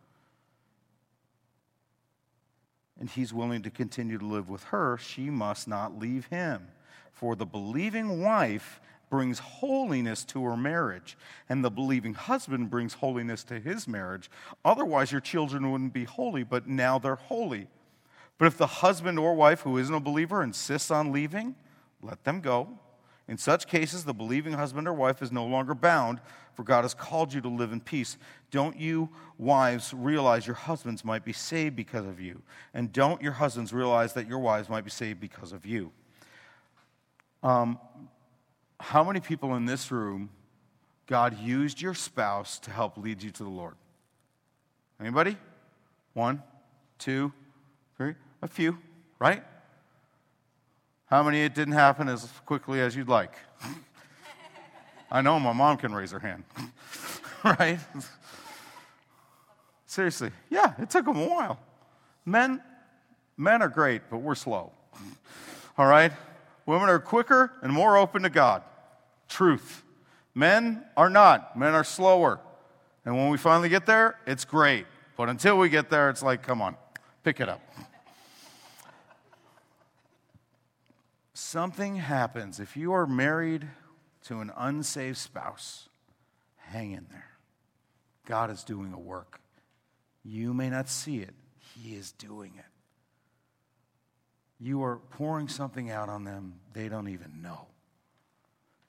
and 2.99 3.07
he's 3.07 3.31
willing 3.31 3.61
to 3.61 3.69
continue 3.69 4.17
to 4.17 4.25
live 4.25 4.49
with 4.49 4.63
her, 4.63 4.97
she 4.97 5.29
must 5.29 5.67
not 5.67 5.99
leave 5.99 6.25
him. 6.25 6.69
For 7.11 7.35
the 7.35 7.45
believing 7.45 8.23
wife 8.23 8.81
brings 9.11 9.37
holiness 9.37 10.23
to 10.23 10.43
her 10.45 10.57
marriage, 10.57 11.15
and 11.47 11.63
the 11.63 11.69
believing 11.69 12.15
husband 12.15 12.71
brings 12.71 12.95
holiness 12.95 13.43
to 13.43 13.59
his 13.59 13.87
marriage. 13.87 14.31
Otherwise, 14.65 15.11
your 15.11 15.21
children 15.21 15.71
wouldn't 15.71 15.93
be 15.93 16.05
holy, 16.05 16.41
but 16.41 16.67
now 16.67 16.97
they're 16.97 17.13
holy. 17.13 17.67
But 18.39 18.47
if 18.47 18.57
the 18.57 18.65
husband 18.65 19.19
or 19.19 19.35
wife 19.35 19.61
who 19.61 19.77
isn't 19.77 19.93
a 19.93 19.99
believer 19.99 20.41
insists 20.41 20.89
on 20.89 21.11
leaving, 21.11 21.53
let 22.01 22.23
them 22.23 22.41
go. 22.41 22.79
In 23.27 23.37
such 23.37 23.67
cases, 23.67 24.03
the 24.03 24.13
believing 24.13 24.53
husband 24.53 24.87
or 24.87 24.93
wife 24.93 25.21
is 25.21 25.31
no 25.31 25.45
longer 25.45 25.73
bound, 25.73 26.19
for 26.55 26.63
God 26.63 26.81
has 26.83 26.93
called 26.93 27.33
you 27.33 27.39
to 27.41 27.47
live 27.47 27.71
in 27.71 27.79
peace. 27.79 28.17
Don't 28.51 28.77
you, 28.77 29.09
wives, 29.37 29.93
realize 29.93 30.45
your 30.45 30.55
husbands 30.55 31.05
might 31.05 31.23
be 31.23 31.33
saved 31.33 31.75
because 31.75 32.05
of 32.05 32.19
you? 32.19 32.41
And 32.73 32.91
don't 32.91 33.21
your 33.21 33.31
husbands 33.31 33.71
realize 33.71 34.13
that 34.13 34.27
your 34.27 34.39
wives 34.39 34.69
might 34.69 34.83
be 34.83 34.89
saved 34.89 35.19
because 35.19 35.53
of 35.53 35.65
you? 35.65 35.91
Um, 37.41 37.79
how 38.79 39.03
many 39.03 39.21
people 39.21 39.55
in 39.55 39.65
this 39.65 39.89
room 39.89 40.29
God 41.07 41.39
used 41.39 41.81
your 41.81 41.93
spouse 41.93 42.59
to 42.59 42.71
help 42.71 42.97
lead 42.97 43.23
you 43.23 43.31
to 43.31 43.43
the 43.43 43.49
Lord? 43.49 43.75
Anybody? 44.99 45.37
One, 46.13 46.43
two, 46.99 47.31
three, 47.97 48.15
a 48.41 48.47
few, 48.47 48.77
right? 49.19 49.43
How 51.13 51.21
many 51.21 51.43
it 51.43 51.53
didn't 51.53 51.75
happen 51.75 52.09
as 52.09 52.27
quickly 52.43 52.81
as 52.81 52.95
you'd 52.95 53.07
like? 53.07 53.35
I 55.11 55.21
know 55.21 55.39
my 55.39 55.53
mom 55.53 55.77
can 55.77 55.93
raise 55.93 56.09
her 56.09 56.17
hand, 56.17 56.43
right? 57.43 57.77
Seriously, 59.85 60.31
yeah, 60.49 60.73
it 60.79 60.89
took 60.89 61.05
them 61.05 61.17
a 61.17 61.27
while. 61.27 61.59
Men, 62.25 62.63
men 63.37 63.61
are 63.61 63.69
great, 63.69 64.01
but 64.09 64.23
we're 64.23 64.33
slow. 64.33 64.71
All 65.77 65.85
right? 65.85 66.11
Women 66.65 66.89
are 66.89 66.97
quicker 66.97 67.51
and 67.61 67.71
more 67.71 67.95
open 67.95 68.23
to 68.23 68.31
God 68.31 68.63
truth. 69.29 69.83
Men 70.33 70.83
are 70.97 71.11
not, 71.11 71.55
men 71.55 71.75
are 71.75 71.83
slower. 71.83 72.39
And 73.05 73.15
when 73.15 73.29
we 73.29 73.37
finally 73.37 73.69
get 73.69 73.85
there, 73.85 74.17
it's 74.25 74.45
great. 74.45 74.87
But 75.15 75.29
until 75.29 75.59
we 75.59 75.69
get 75.69 75.91
there, 75.91 76.09
it's 76.09 76.23
like, 76.23 76.41
come 76.41 76.59
on, 76.59 76.75
pick 77.23 77.39
it 77.39 77.49
up. 77.49 77.61
Something 81.43 81.97
happens 81.97 82.61
if 82.61 82.77
you 82.77 82.93
are 82.93 83.05
married 83.05 83.67
to 84.23 84.39
an 84.39 84.49
unsaved 84.55 85.17
spouse, 85.17 85.89
hang 86.55 86.93
in 86.93 87.05
there. 87.11 87.31
God 88.25 88.49
is 88.49 88.63
doing 88.63 88.93
a 88.93 88.99
work. 88.99 89.41
You 90.23 90.53
may 90.53 90.69
not 90.69 90.87
see 90.87 91.17
it, 91.17 91.33
He 91.75 91.95
is 91.95 92.13
doing 92.13 92.53
it. 92.57 92.65
You 94.57 94.83
are 94.83 95.01
pouring 95.11 95.49
something 95.49 95.91
out 95.91 96.07
on 96.07 96.23
them 96.23 96.61
they 96.71 96.87
don't 96.87 97.09
even 97.09 97.41
know. 97.41 97.67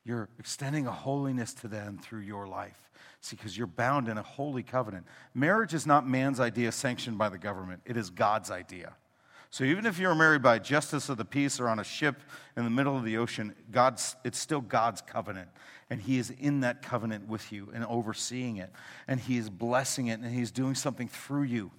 You're 0.04 0.28
extending 0.38 0.86
a 0.86 0.92
holiness 0.92 1.54
to 1.54 1.68
them 1.68 1.98
through 2.00 2.20
your 2.20 2.46
life. 2.46 2.88
See, 3.20 3.34
because 3.34 3.58
you're 3.58 3.66
bound 3.66 4.08
in 4.08 4.16
a 4.16 4.22
holy 4.22 4.62
covenant. 4.62 5.06
Marriage 5.34 5.74
is 5.74 5.88
not 5.88 6.08
man's 6.08 6.38
idea 6.38 6.70
sanctioned 6.70 7.18
by 7.18 7.30
the 7.30 7.38
government, 7.38 7.82
it 7.84 7.96
is 7.96 8.10
God's 8.10 8.52
idea. 8.52 8.94
So 9.54 9.62
even 9.62 9.86
if 9.86 10.00
you're 10.00 10.16
married 10.16 10.42
by 10.42 10.58
justice 10.58 11.08
of 11.08 11.16
the 11.16 11.24
peace 11.24 11.60
or 11.60 11.68
on 11.68 11.78
a 11.78 11.84
ship 11.84 12.20
in 12.56 12.64
the 12.64 12.70
middle 12.70 12.96
of 12.96 13.04
the 13.04 13.18
ocean, 13.18 13.54
God's, 13.70 14.16
it's 14.24 14.36
still 14.36 14.60
God's 14.60 15.00
covenant. 15.00 15.48
And 15.88 16.02
He 16.02 16.18
is 16.18 16.30
in 16.40 16.62
that 16.62 16.82
covenant 16.82 17.28
with 17.28 17.52
you 17.52 17.70
and 17.72 17.84
overseeing 17.84 18.56
it. 18.56 18.72
And 19.06 19.20
He 19.20 19.38
is 19.38 19.48
blessing 19.48 20.08
it 20.08 20.18
and 20.18 20.34
He's 20.34 20.50
doing 20.50 20.74
something 20.74 21.06
through 21.06 21.44
you. 21.44 21.70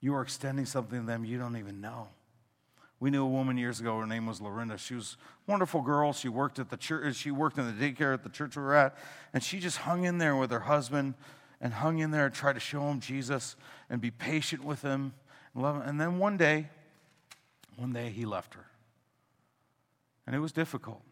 You 0.00 0.14
are 0.14 0.22
extending 0.22 0.64
something 0.64 1.00
to 1.00 1.06
them 1.06 1.26
you 1.26 1.38
don't 1.38 1.58
even 1.58 1.82
know. 1.82 2.08
We 2.98 3.10
knew 3.10 3.22
a 3.22 3.28
woman 3.28 3.58
years 3.58 3.80
ago. 3.80 3.98
Her 3.98 4.06
name 4.06 4.24
was 4.24 4.40
Lorinda. 4.40 4.78
She 4.78 4.94
was 4.94 5.18
a 5.46 5.50
wonderful 5.50 5.82
girl. 5.82 6.14
She 6.14 6.30
worked 6.30 6.58
at 6.58 6.70
the 6.70 6.78
church. 6.78 7.16
She 7.16 7.30
worked 7.30 7.58
in 7.58 7.66
the 7.66 7.92
daycare 7.92 8.14
at 8.14 8.22
the 8.22 8.30
church 8.30 8.56
we 8.56 8.62
were 8.62 8.74
at, 8.74 8.96
and 9.34 9.42
she 9.42 9.58
just 9.58 9.76
hung 9.76 10.04
in 10.04 10.16
there 10.16 10.34
with 10.34 10.50
her 10.50 10.60
husband, 10.60 11.12
and 11.60 11.74
hung 11.74 11.98
in 11.98 12.10
there 12.10 12.24
and 12.24 12.34
tried 12.34 12.54
to 12.54 12.60
show 12.60 12.88
him 12.88 13.00
Jesus 13.00 13.54
and 13.90 14.00
be 14.00 14.10
patient 14.10 14.64
with 14.64 14.80
him 14.80 15.12
love. 15.62 15.82
And 15.84 16.00
then 16.00 16.18
one 16.18 16.36
day, 16.36 16.68
one 17.76 17.92
day 17.92 18.10
he 18.10 18.24
left 18.24 18.54
her, 18.54 18.66
and 20.26 20.36
it 20.36 20.40
was 20.40 20.52
difficult. 20.52 21.02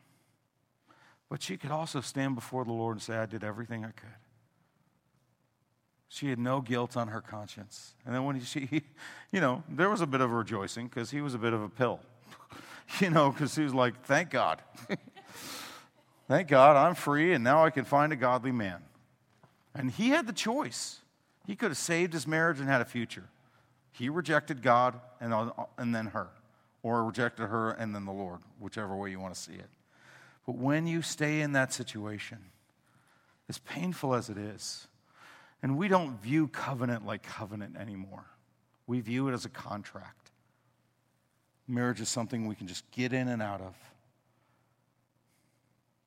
But 1.29 1.43
she 1.43 1.57
could 1.57 1.71
also 1.71 2.01
stand 2.01 2.35
before 2.35 2.65
the 2.65 2.73
Lord 2.73 2.97
and 2.97 3.03
say, 3.03 3.17
"I 3.17 3.27
did 3.27 3.43
everything 3.43 3.85
I 3.85 3.91
could." 3.91 4.09
She 6.15 6.29
had 6.29 6.39
no 6.39 6.61
guilt 6.61 6.97
on 6.97 7.09
her 7.09 7.21
conscience. 7.21 7.97
And 8.07 8.15
then 8.15 8.25
when 8.25 8.41
she, 8.41 8.85
you 9.33 9.41
know, 9.41 9.65
there 9.69 9.91
was 9.91 10.01
a 10.01 10.07
bit 10.07 10.21
of 10.21 10.31
rejoicing 10.31 10.87
because 10.87 11.11
he 11.11 11.21
was 11.21 11.35
a 11.35 11.39
bit 11.39 11.53
of 11.53 11.61
a 11.61 11.69
pill, 11.69 11.99
you 13.01 13.11
know, 13.11 13.33
because 13.33 13.57
he 13.57 13.65
was 13.65 13.75
like, 13.75 14.01
thank 14.05 14.31
God. 14.31 14.63
thank 16.29 16.47
God 16.47 16.77
I'm 16.77 16.95
free 16.95 17.33
and 17.33 17.43
now 17.43 17.65
I 17.65 17.71
can 17.71 17.85
find 17.85 18.13
a 18.13 18.17
godly 18.17 18.53
man. 18.53 18.81
And 19.75 19.91
he 19.91 20.11
had 20.11 20.29
the 20.29 20.33
choice. 20.33 21.01
He 21.49 21.57
could 21.57 21.73
have 21.73 21.79
saved 21.79 22.13
his 22.13 22.29
marriage 22.29 22.61
and 22.61 22.69
had 22.69 22.81
a 22.81 22.85
future. 22.85 23.25
He 23.95 24.09
rejected 24.09 24.61
God 24.61 25.01
and, 25.21 25.33
uh, 25.33 25.53
uh, 25.57 25.65
and 25.79 25.95
then 25.95 26.07
her, 26.07 26.29
or 26.83 27.05
rejected 27.05 27.47
her 27.47 27.71
and 27.71 27.95
then 27.95 28.05
the 28.05 28.13
Lord, 28.13 28.41
whichever 28.59 28.97
way 28.97 29.11
you 29.11 29.21
want 29.21 29.35
to 29.35 29.41
see 29.41 29.55
it. 29.55 29.71
But 30.47 30.57
when 30.57 30.87
you 30.87 31.01
stay 31.01 31.41
in 31.41 31.53
that 31.53 31.73
situation, 31.73 32.39
as 33.49 33.59
painful 33.59 34.15
as 34.15 34.29
it 34.29 34.37
is, 34.37 34.89
and 35.63 35.79
we 35.79 35.87
don't 35.87 36.21
view 36.21 36.49
covenant 36.49 37.07
like 37.07 37.23
covenant 37.23 37.77
anymore. 37.77 38.25
We 38.87 39.01
view 39.01 39.29
it 39.29 39.33
as 39.33 39.45
a 39.45 39.49
contract. 39.49 40.31
Marriage 41.69 42.01
is 42.01 42.09
something 42.09 42.47
we 42.47 42.55
can 42.55 42.67
just 42.67 42.91
get 42.91 43.13
in 43.13 43.29
and 43.29 43.41
out 43.41 43.61
of. 43.61 43.75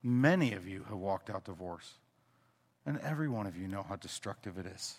Many 0.03 0.53
of 0.53 0.67
you 0.67 0.85
have 0.89 0.97
walked 0.97 1.29
out 1.29 1.45
divorce, 1.45 1.93
and 2.85 2.99
every 2.99 3.29
one 3.29 3.47
of 3.47 3.57
you 3.57 3.67
know 3.67 3.83
how 3.87 3.95
destructive 3.95 4.57
it 4.57 4.65
is, 4.65 4.95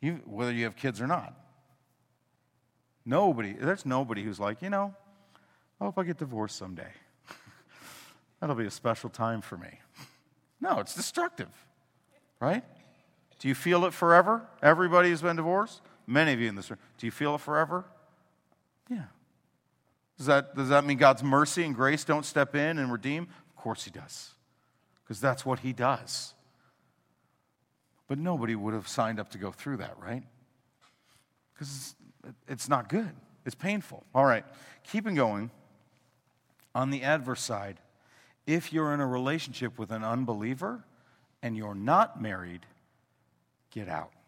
you, 0.00 0.20
whether 0.26 0.52
you 0.52 0.64
have 0.64 0.76
kids 0.76 1.00
or 1.00 1.06
not. 1.06 1.34
Nobody, 3.06 3.52
there's 3.52 3.84
nobody 3.84 4.22
who's 4.22 4.40
like, 4.40 4.62
you 4.62 4.70
know, 4.70 4.94
I 5.80 5.84
hope 5.84 5.98
I 5.98 6.04
get 6.04 6.18
divorced 6.18 6.56
someday. 6.56 6.88
That'll 8.40 8.56
be 8.56 8.66
a 8.66 8.70
special 8.70 9.10
time 9.10 9.40
for 9.40 9.56
me. 9.56 9.80
No, 10.60 10.78
it's 10.78 10.94
destructive, 10.94 11.50
right? 12.40 12.64
Do 13.38 13.48
you 13.48 13.54
feel 13.54 13.84
it 13.84 13.92
forever? 13.92 14.46
Everybody 14.62 15.10
who's 15.10 15.20
been 15.20 15.36
divorced? 15.36 15.82
Many 16.06 16.32
of 16.32 16.40
you 16.40 16.48
in 16.48 16.54
this 16.54 16.70
room. 16.70 16.78
Do 16.98 17.06
you 17.06 17.10
feel 17.10 17.34
it 17.34 17.40
forever? 17.42 17.84
Yeah. 18.88 19.04
Does 20.16 20.26
that, 20.26 20.54
does 20.54 20.68
that 20.68 20.84
mean 20.84 20.96
God's 20.96 21.22
mercy 21.22 21.64
and 21.64 21.74
grace 21.74 22.04
don't 22.04 22.24
step 22.24 22.54
in 22.54 22.78
and 22.78 22.90
redeem? 22.90 23.24
Of 23.24 23.56
course 23.56 23.84
He 23.84 23.90
does, 23.90 24.30
because 25.02 25.20
that's 25.20 25.44
what 25.44 25.58
He 25.58 25.72
does. 25.72 26.34
But 28.06 28.18
nobody 28.18 28.54
would 28.54 28.74
have 28.74 28.88
signed 28.88 29.18
up 29.18 29.30
to 29.30 29.38
go 29.38 29.50
through 29.50 29.78
that, 29.78 29.96
right? 29.98 30.22
Because 31.52 31.94
it's, 32.48 32.68
not 32.68 32.88
good, 32.88 33.10
it's 33.44 33.54
painful. 33.54 34.04
All 34.14 34.24
right, 34.24 34.44
keeping 34.84 35.14
going. 35.14 35.50
On 36.74 36.90
the 36.90 37.02
adverse 37.02 37.40
side, 37.40 37.78
if 38.46 38.72
you're 38.72 38.92
in 38.92 39.00
a 39.00 39.06
relationship 39.06 39.78
with 39.78 39.92
an 39.92 40.02
unbeliever 40.02 40.84
and 41.40 41.56
you're 41.56 41.74
not 41.74 42.20
married, 42.20 42.66
get 43.70 43.88
out. 43.88 44.12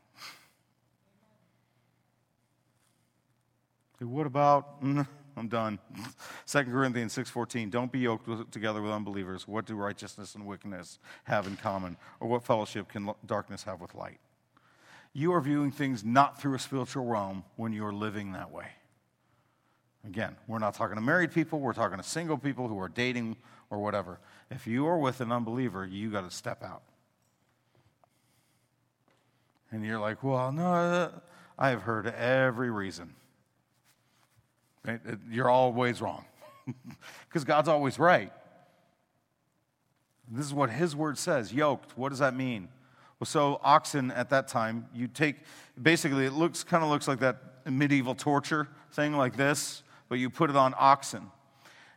What 3.98 4.26
about 4.26 4.82
I'm 5.36 5.48
done. 5.48 5.78
2 6.46 6.64
Corinthians 6.64 7.14
6:14 7.14 7.70
Don't 7.70 7.92
be 7.92 8.00
yoked 8.00 8.50
together 8.50 8.80
with 8.80 8.90
unbelievers. 8.90 9.46
What 9.46 9.66
do 9.66 9.74
righteousness 9.74 10.34
and 10.34 10.46
wickedness 10.46 10.98
have 11.24 11.46
in 11.46 11.56
common? 11.56 11.96
Or 12.20 12.28
what 12.28 12.42
fellowship 12.42 12.88
can 12.88 13.10
darkness 13.26 13.64
have 13.64 13.80
with 13.80 13.94
light? 13.94 14.18
You 15.16 15.32
are 15.32 15.40
viewing 15.40 15.70
things 15.70 16.04
not 16.04 16.38
through 16.38 16.56
a 16.56 16.58
spiritual 16.58 17.06
realm 17.06 17.42
when 17.56 17.72
you 17.72 17.86
are 17.86 17.92
living 17.92 18.32
that 18.32 18.50
way. 18.50 18.66
Again, 20.06 20.36
we're 20.46 20.58
not 20.58 20.74
talking 20.74 20.94
to 20.94 21.00
married 21.00 21.32
people, 21.32 21.58
we're 21.58 21.72
talking 21.72 21.96
to 21.96 22.02
single 22.02 22.36
people 22.36 22.68
who 22.68 22.78
are 22.78 22.90
dating 22.90 23.38
or 23.70 23.78
whatever. 23.78 24.18
If 24.50 24.66
you 24.66 24.86
are 24.86 24.98
with 24.98 25.22
an 25.22 25.32
unbeliever, 25.32 25.86
you 25.86 26.10
got 26.10 26.28
to 26.28 26.36
step 26.36 26.62
out. 26.62 26.82
And 29.72 29.82
you're 29.86 29.98
like, 29.98 30.22
well, 30.22 30.52
no, 30.52 30.74
uh, 30.74 31.10
I 31.58 31.70
have 31.70 31.80
heard 31.80 32.08
every 32.08 32.70
reason. 32.70 33.14
You're 35.30 35.48
always 35.48 36.02
wrong 36.02 36.26
because 37.26 37.44
God's 37.44 37.68
always 37.68 37.98
right. 37.98 38.34
This 40.30 40.44
is 40.44 40.52
what 40.52 40.68
His 40.68 40.94
word 40.94 41.16
says 41.16 41.54
yoked. 41.54 41.96
What 41.96 42.10
does 42.10 42.18
that 42.18 42.36
mean? 42.36 42.68
Well, 43.18 43.26
so 43.26 43.60
oxen 43.62 44.10
at 44.10 44.28
that 44.30 44.46
time, 44.46 44.88
you 44.94 45.08
take 45.08 45.36
basically, 45.80 46.26
it 46.26 46.32
looks 46.32 46.62
kind 46.62 46.84
of 46.84 46.90
looks 46.90 47.08
like 47.08 47.20
that 47.20 47.38
medieval 47.64 48.14
torture 48.14 48.68
thing 48.92 49.16
like 49.16 49.36
this, 49.36 49.82
but 50.08 50.18
you 50.18 50.28
put 50.28 50.50
it 50.50 50.56
on 50.56 50.74
oxen. 50.76 51.30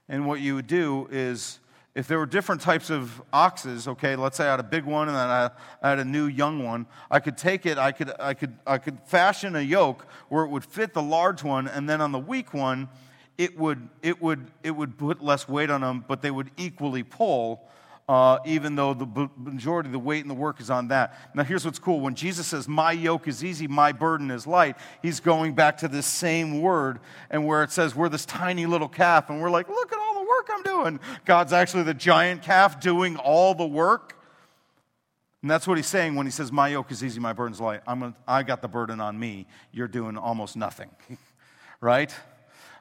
And 0.08 0.26
what 0.26 0.40
you 0.40 0.56
would 0.56 0.68
do 0.68 1.10
is 1.12 1.60
if 1.94 2.08
there 2.08 2.18
were 2.18 2.26
different 2.26 2.62
types 2.62 2.90
of 2.90 3.22
oxes, 3.34 3.86
okay, 3.88 4.16
let's 4.16 4.38
say 4.38 4.48
I 4.48 4.52
had 4.52 4.62
a 4.62 4.64
big 4.64 4.86
one 4.86 5.10
and 5.10 5.18
then 5.18 5.28
I, 5.28 5.90
had 5.90 6.00
a 6.00 6.06
new 6.06 6.28
young 6.28 6.64
one, 6.64 6.86
I 7.12 7.20
could 7.20 7.38
take 7.38 7.66
it, 7.66 7.78
I 7.78 7.92
could, 7.92 8.14
I, 8.18 8.34
could, 8.34 8.58
I 8.66 8.78
could 8.78 9.00
fashion 9.06 9.58
a 9.58 9.62
yoke 9.62 10.06
where 10.30 10.46
it 10.46 10.50
would 10.50 10.64
fit 10.64 10.94
the 10.94 11.02
large 11.02 11.44
one, 11.44 11.68
and 11.68 11.90
then 11.90 12.00
on 12.00 12.14
the 12.14 12.20
weak 12.20 12.54
one, 12.54 12.88
it 13.38 13.58
would, 13.58 13.90
it 14.02 14.22
would, 14.22 14.52
it 14.64 14.72
would 14.72 14.98
put 14.98 15.22
less 15.22 15.50
weight 15.50 15.70
on 15.70 15.82
them, 15.82 16.06
but 16.08 16.22
they 16.22 16.32
would 16.32 16.52
equally 16.56 17.04
pull 17.04 17.68
uh, 18.10 18.40
even 18.44 18.74
though 18.74 18.96
the 18.96 19.30
majority 19.38 19.88
of 19.88 19.94
the 19.94 20.00
weight 20.00 20.22
and 20.22 20.32
the 20.32 20.36
work 20.36 20.60
is 20.60 20.72
on 20.72 20.88
that. 20.88 21.16
Now, 21.36 21.44
here's 21.44 21.64
what's 21.64 21.78
cool. 21.78 22.00
When 22.00 22.16
Jesus 22.16 22.48
says, 22.48 22.68
My 22.68 22.92
yoke 22.92 23.28
is 23.28 23.44
easy, 23.44 23.68
my 23.68 23.92
burden 23.92 24.32
is 24.32 24.48
light, 24.48 24.78
he's 25.04 25.20
going 25.20 25.54
back 25.54 25.78
to 25.78 25.88
this 25.88 26.08
same 26.08 26.60
word, 26.60 27.00
and 27.30 27.46
where 27.46 27.62
it 27.62 27.72
says, 27.72 27.94
We're 27.94 28.10
this 28.10 28.26
tiny 28.26 28.66
little 28.66 28.90
calf, 28.90 29.30
and 29.30 29.40
we're 29.40 29.52
like, 29.52 29.70
Look 29.70 29.94
at 29.94 30.00
all 30.00 30.16
the 30.16 30.28
work 30.28 30.50
I'm 30.52 30.64
doing. 30.64 31.00
God's 31.24 31.54
actually 31.54 31.84
the 31.84 31.94
giant 31.94 32.42
calf 32.42 32.80
doing 32.80 33.16
all 33.16 33.54
the 33.54 33.68
work. 33.68 34.16
And 35.44 35.52
that's 35.52 35.68
what 35.68 35.78
he's 35.78 35.86
saying 35.86 36.16
when 36.16 36.26
he 36.26 36.32
says, 36.32 36.52
My 36.52 36.70
yoke 36.70 36.92
is 36.92 37.04
easy, 37.04 37.20
my 37.20 37.34
burden's 37.34 37.62
light. 37.62 37.82
I'm 37.86 38.00
gonna, 38.00 38.16
I 38.28 38.42
got 38.42 38.64
the 38.64 38.68
burden 38.68 39.00
on 39.00 39.20
me. 39.20 39.46
You're 39.72 39.88
doing 39.88 40.18
almost 40.18 40.58
nothing. 40.58 40.90
right? 41.80 42.12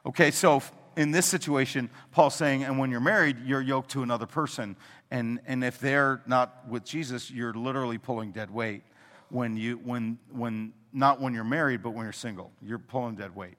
Okay, 0.07 0.31
so 0.31 0.63
in 0.99 1.11
this 1.11 1.25
situation, 1.25 1.89
Paul's 2.11 2.35
saying, 2.35 2.63
and 2.63 2.77
when 2.77 2.91
you're 2.91 2.99
married, 2.99 3.37
you're 3.45 3.61
yoked 3.61 3.91
to 3.91 4.03
another 4.03 4.25
person. 4.25 4.75
And, 5.11 5.39
and 5.47 5.63
if 5.63 5.79
they're 5.79 6.21
not 6.27 6.67
with 6.67 6.83
Jesus, 6.83 7.31
you're 7.31 7.53
literally 7.53 7.97
pulling 7.97 8.31
dead 8.31 8.51
weight 8.51 8.83
when 9.29 9.57
you, 9.57 9.77
when, 9.77 10.19
when, 10.31 10.73
not 10.93 11.19
when 11.19 11.33
you're 11.33 11.43
married, 11.43 11.81
but 11.81 11.91
when 11.91 12.03
you're 12.03 12.13
single. 12.13 12.51
You're 12.61 12.79
pulling 12.79 13.15
dead 13.15 13.35
weight. 13.35 13.57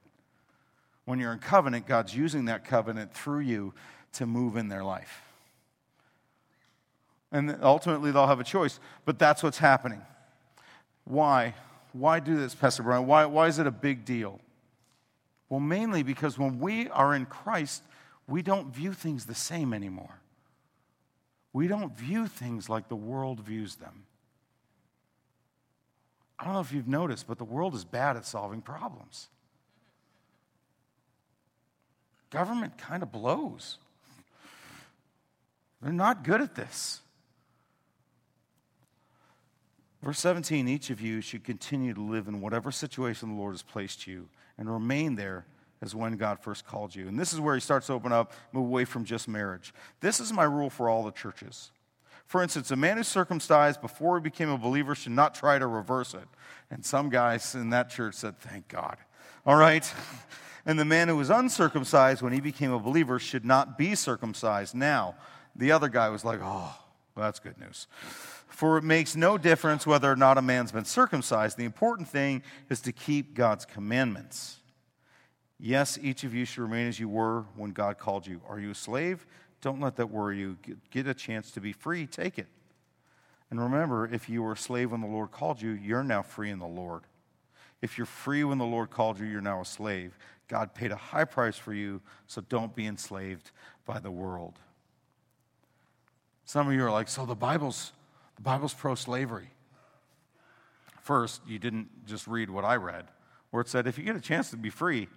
When 1.05 1.19
you're 1.19 1.33
in 1.33 1.39
covenant, 1.39 1.87
God's 1.87 2.15
using 2.15 2.45
that 2.45 2.63
covenant 2.63 3.13
through 3.13 3.41
you 3.41 3.73
to 4.13 4.25
move 4.25 4.55
in 4.55 4.69
their 4.69 4.83
life. 4.83 5.23
And 7.31 7.57
ultimately, 7.61 8.11
they'll 8.11 8.27
have 8.27 8.41
a 8.41 8.45
choice, 8.45 8.79
but 9.05 9.17
that's 9.17 9.41
what's 9.41 9.57
happening. 9.57 10.01
Why? 11.05 11.55
Why 11.93 12.19
do 12.19 12.37
this, 12.37 12.53
Pastor 12.53 12.83
Brian? 12.83 13.07
Why, 13.07 13.25
why 13.25 13.47
is 13.47 13.59
it 13.59 13.67
a 13.67 13.71
big 13.71 14.05
deal? 14.05 14.39
Well, 15.49 15.59
mainly 15.59 16.03
because 16.03 16.37
when 16.37 16.59
we 16.59 16.87
are 16.89 17.13
in 17.13 17.25
Christ, 17.25 17.83
we 18.27 18.41
don't 18.41 18.73
view 18.73 18.93
things 18.93 19.25
the 19.25 19.35
same 19.35 19.73
anymore. 19.73 20.20
We 21.53 21.67
don't 21.67 21.95
view 21.95 22.27
things 22.27 22.69
like 22.69 22.87
the 22.87 22.95
world 22.95 23.39
views 23.41 23.75
them. 23.75 24.03
I 26.39 26.45
don't 26.45 26.53
know 26.53 26.59
if 26.61 26.71
you've 26.71 26.87
noticed, 26.87 27.27
but 27.27 27.37
the 27.37 27.43
world 27.43 27.75
is 27.75 27.85
bad 27.85 28.17
at 28.17 28.25
solving 28.25 28.61
problems. 28.61 29.27
Government 32.31 32.77
kind 32.77 33.03
of 33.03 33.11
blows. 33.11 33.77
They're 35.81 35.91
not 35.91 36.23
good 36.23 36.41
at 36.41 36.55
this. 36.55 37.01
Verse 40.01 40.19
17 40.19 40.67
each 40.67 40.89
of 40.89 40.99
you 40.99 41.21
should 41.21 41.43
continue 41.43 41.93
to 41.93 42.01
live 42.01 42.27
in 42.27 42.41
whatever 42.41 42.71
situation 42.71 43.29
the 43.29 43.35
Lord 43.35 43.53
has 43.53 43.61
placed 43.61 44.07
you 44.07 44.27
and 44.57 44.71
remain 44.71 45.15
there 45.15 45.45
as 45.81 45.95
when 45.95 46.15
God 46.17 46.39
first 46.39 46.65
called 46.65 46.95
you. 46.95 47.07
And 47.07 47.19
this 47.19 47.33
is 47.33 47.39
where 47.39 47.55
he 47.55 47.61
starts 47.61 47.87
to 47.87 47.93
open 47.93 48.11
up, 48.11 48.33
move 48.51 48.65
away 48.65 48.85
from 48.85 49.03
just 49.03 49.27
marriage. 49.27 49.73
This 49.99 50.19
is 50.19 50.31
my 50.31 50.43
rule 50.43 50.69
for 50.69 50.89
all 50.89 51.03
the 51.03 51.11
churches. 51.11 51.71
For 52.25 52.41
instance, 52.41 52.71
a 52.71 52.75
man 52.75 52.97
who's 52.97 53.07
circumcised 53.07 53.81
before 53.81 54.17
he 54.17 54.21
became 54.21 54.49
a 54.49 54.57
believer 54.57 54.95
should 54.95 55.11
not 55.11 55.35
try 55.35 55.59
to 55.59 55.67
reverse 55.67 56.13
it. 56.13 56.27
And 56.69 56.85
some 56.85 57.09
guys 57.09 57.55
in 57.55 57.71
that 57.71 57.89
church 57.89 58.15
said, 58.15 58.39
Thank 58.39 58.67
God. 58.67 58.97
All 59.45 59.57
right? 59.57 59.91
And 60.63 60.77
the 60.77 60.85
man 60.85 61.07
who 61.07 61.17
was 61.17 61.31
uncircumcised 61.31 62.21
when 62.21 62.33
he 62.33 62.39
became 62.39 62.71
a 62.71 62.77
believer 62.77 63.17
should 63.17 63.43
not 63.43 63.79
be 63.79 63.95
circumcised 63.95 64.75
now. 64.75 65.15
The 65.55 65.71
other 65.71 65.89
guy 65.89 66.09
was 66.09 66.23
like, 66.23 66.39
Oh, 66.39 66.75
well, 67.15 67.25
that's 67.25 67.39
good 67.39 67.57
news. 67.59 67.87
For 68.47 68.77
it 68.77 68.83
makes 68.83 69.15
no 69.15 69.39
difference 69.39 69.87
whether 69.87 70.11
or 70.11 70.15
not 70.15 70.37
a 70.37 70.41
man's 70.43 70.71
been 70.71 70.85
circumcised. 70.85 71.57
The 71.57 71.65
important 71.65 72.07
thing 72.07 72.43
is 72.69 72.79
to 72.81 72.91
keep 72.91 73.33
God's 73.33 73.65
commandments. 73.65 74.60
Yes, 75.63 75.99
each 76.01 76.23
of 76.23 76.33
you 76.33 76.43
should 76.43 76.63
remain 76.63 76.87
as 76.87 76.99
you 76.99 77.07
were 77.07 77.45
when 77.55 77.69
God 77.69 77.99
called 77.99 78.25
you. 78.25 78.41
Are 78.49 78.59
you 78.59 78.71
a 78.71 78.75
slave? 78.75 79.27
Don't 79.61 79.79
let 79.79 79.95
that 79.97 80.07
worry 80.07 80.39
you. 80.39 80.57
Get 80.89 81.05
a 81.05 81.13
chance 81.13 81.51
to 81.51 81.61
be 81.61 81.71
free, 81.71 82.07
take 82.07 82.39
it. 82.39 82.47
And 83.51 83.61
remember, 83.61 84.09
if 84.11 84.27
you 84.27 84.41
were 84.41 84.53
a 84.53 84.57
slave 84.57 84.91
when 84.91 85.01
the 85.01 85.07
Lord 85.07 85.29
called 85.29 85.61
you, 85.61 85.71
you're 85.71 86.03
now 86.03 86.23
free 86.23 86.49
in 86.49 86.57
the 86.57 86.65
Lord. 86.65 87.03
If 87.79 87.97
you're 87.97 88.07
free 88.07 88.43
when 88.43 88.57
the 88.57 88.65
Lord 88.65 88.89
called 88.89 89.19
you, 89.19 89.27
you're 89.27 89.39
now 89.39 89.61
a 89.61 89.65
slave. 89.65 90.17
God 90.47 90.73
paid 90.73 90.91
a 90.91 90.95
high 90.95 91.25
price 91.25 91.57
for 91.57 91.73
you, 91.73 92.01
so 92.25 92.41
don't 92.49 92.75
be 92.75 92.87
enslaved 92.87 93.51
by 93.85 93.99
the 93.99 94.11
world. 94.11 94.57
Some 96.45 96.67
of 96.67 96.73
you 96.73 96.83
are 96.83 96.91
like, 96.91 97.07
so 97.07 97.25
the 97.25 97.35
Bible's 97.35 97.91
the 98.35 98.41
Bible's 98.41 98.73
pro-slavery. 98.73 99.49
First, 101.01 101.41
you 101.47 101.59
didn't 101.59 102.07
just 102.07 102.25
read 102.25 102.49
what 102.49 102.65
I 102.65 102.77
read, 102.77 103.05
where 103.51 103.61
it 103.61 103.69
said 103.69 103.85
if 103.85 103.99
you 103.99 104.03
get 104.03 104.15
a 104.15 104.21
chance 104.21 104.49
to 104.49 104.57
be 104.57 104.71
free, 104.71 105.07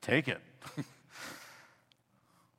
take 0.00 0.28
it. 0.28 0.40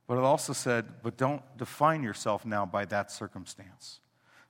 but 0.06 0.18
it 0.18 0.24
also 0.24 0.52
said, 0.52 0.86
but 1.02 1.16
don't 1.16 1.42
define 1.56 2.02
yourself 2.02 2.44
now 2.44 2.66
by 2.66 2.84
that 2.86 3.10
circumstance. 3.10 4.00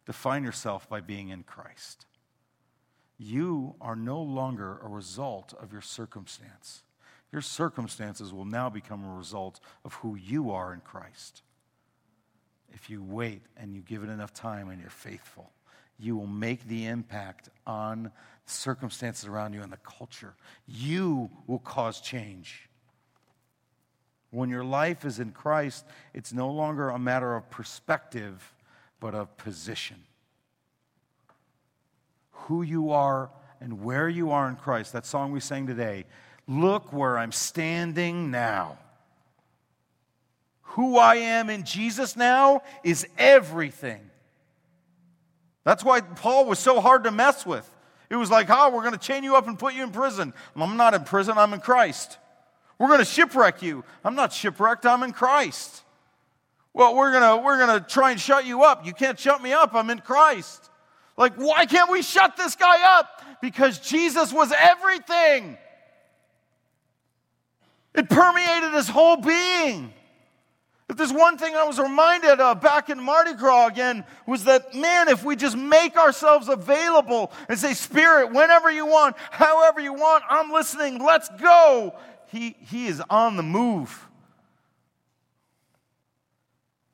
Define 0.06 0.42
yourself 0.42 0.88
by 0.88 1.00
being 1.00 1.28
in 1.28 1.42
Christ. 1.42 2.06
You 3.18 3.76
are 3.80 3.94
no 3.94 4.20
longer 4.20 4.78
a 4.82 4.88
result 4.88 5.54
of 5.60 5.72
your 5.72 5.80
circumstance. 5.80 6.82
Your 7.30 7.42
circumstances 7.42 8.32
will 8.32 8.44
now 8.44 8.68
become 8.68 9.04
a 9.04 9.16
result 9.16 9.60
of 9.84 9.94
who 9.94 10.16
you 10.16 10.50
are 10.50 10.74
in 10.74 10.80
Christ. 10.80 11.42
If 12.74 12.90
you 12.90 13.02
wait 13.02 13.42
and 13.56 13.74
you 13.74 13.80
give 13.80 14.02
it 14.02 14.08
enough 14.08 14.34
time 14.34 14.70
and 14.70 14.80
you're 14.80 14.90
faithful, 14.90 15.52
you 15.98 16.16
will 16.16 16.26
make 16.26 16.66
the 16.66 16.86
impact 16.86 17.48
on 17.66 18.10
circumstances 18.44 19.28
around 19.28 19.52
you 19.52 19.62
and 19.62 19.72
the 19.72 19.78
culture. 19.78 20.34
You 20.66 21.30
will 21.46 21.60
cause 21.60 22.00
change. 22.00 22.68
When 24.32 24.48
your 24.48 24.64
life 24.64 25.04
is 25.04 25.18
in 25.18 25.32
Christ, 25.32 25.84
it's 26.14 26.32
no 26.32 26.50
longer 26.50 26.88
a 26.88 26.98
matter 26.98 27.36
of 27.36 27.50
perspective, 27.50 28.54
but 28.98 29.14
of 29.14 29.36
position. 29.36 29.98
Who 32.30 32.62
you 32.62 32.92
are 32.92 33.30
and 33.60 33.84
where 33.84 34.08
you 34.08 34.30
are 34.30 34.48
in 34.48 34.56
Christ. 34.56 34.94
That 34.94 35.04
song 35.04 35.32
we 35.32 35.40
sang 35.40 35.66
today. 35.66 36.06
Look 36.48 36.94
where 36.94 37.18
I'm 37.18 37.30
standing 37.30 38.30
now. 38.30 38.78
Who 40.62 40.96
I 40.96 41.16
am 41.16 41.50
in 41.50 41.64
Jesus 41.64 42.16
now 42.16 42.62
is 42.82 43.06
everything. 43.18 44.00
That's 45.62 45.84
why 45.84 46.00
Paul 46.00 46.46
was 46.46 46.58
so 46.58 46.80
hard 46.80 47.04
to 47.04 47.10
mess 47.10 47.44
with. 47.44 47.70
It 48.08 48.16
was 48.16 48.30
like, 48.30 48.46
oh, 48.48 48.70
we're 48.70 48.80
going 48.80 48.92
to 48.92 48.98
chain 48.98 49.24
you 49.24 49.36
up 49.36 49.46
and 49.46 49.58
put 49.58 49.74
you 49.74 49.82
in 49.82 49.90
prison. 49.90 50.32
I'm 50.56 50.78
not 50.78 50.94
in 50.94 51.04
prison, 51.04 51.36
I'm 51.36 51.52
in 51.52 51.60
Christ. 51.60 52.16
We're 52.82 52.88
going 52.88 52.98
to 52.98 53.04
shipwreck 53.04 53.62
you. 53.62 53.84
I'm 54.04 54.16
not 54.16 54.32
shipwrecked, 54.32 54.86
I'm 54.86 55.04
in 55.04 55.12
Christ. 55.12 55.84
Well, 56.74 56.96
we're 56.96 57.12
going 57.12 57.22
to 57.22 57.44
we're 57.46 57.56
going 57.64 57.80
to 57.80 57.86
try 57.86 58.10
and 58.10 58.20
shut 58.20 58.44
you 58.44 58.64
up. 58.64 58.84
You 58.84 58.92
can't 58.92 59.16
shut 59.16 59.40
me 59.40 59.52
up. 59.52 59.72
I'm 59.72 59.88
in 59.88 60.00
Christ. 60.00 60.68
Like, 61.16 61.34
why 61.36 61.64
can't 61.66 61.92
we 61.92 62.02
shut 62.02 62.36
this 62.36 62.56
guy 62.56 62.98
up? 62.98 63.22
Because 63.40 63.78
Jesus 63.78 64.32
was 64.32 64.52
everything. 64.58 65.56
It 67.94 68.08
permeated 68.10 68.72
his 68.72 68.88
whole 68.88 69.16
being. 69.16 69.92
If 70.90 70.96
there's 70.96 71.12
one 71.12 71.38
thing 71.38 71.54
I 71.54 71.62
was 71.62 71.78
reminded 71.78 72.40
of 72.40 72.60
back 72.60 72.90
in 72.90 73.00
Mardi 73.00 73.34
Gras 73.34 73.68
again, 73.68 74.04
was 74.26 74.42
that, 74.44 74.74
man, 74.74 75.08
if 75.08 75.24
we 75.24 75.36
just 75.36 75.56
make 75.56 75.96
ourselves 75.96 76.48
available 76.48 77.30
and 77.48 77.56
say, 77.56 77.74
Spirit, 77.74 78.32
whenever 78.32 78.72
you 78.72 78.86
want, 78.86 79.16
however 79.30 79.80
you 79.80 79.94
want, 79.94 80.24
I'm 80.28 80.50
listening, 80.50 80.98
let's 80.98 81.28
go. 81.40 81.94
He, 82.32 82.56
he 82.60 82.86
is 82.86 83.02
on 83.10 83.36
the 83.36 83.42
move. 83.42 84.08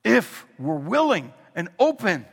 If 0.02 0.44
we're 0.58 0.74
willing 0.74 1.32
and 1.54 1.68
open. 1.78 2.26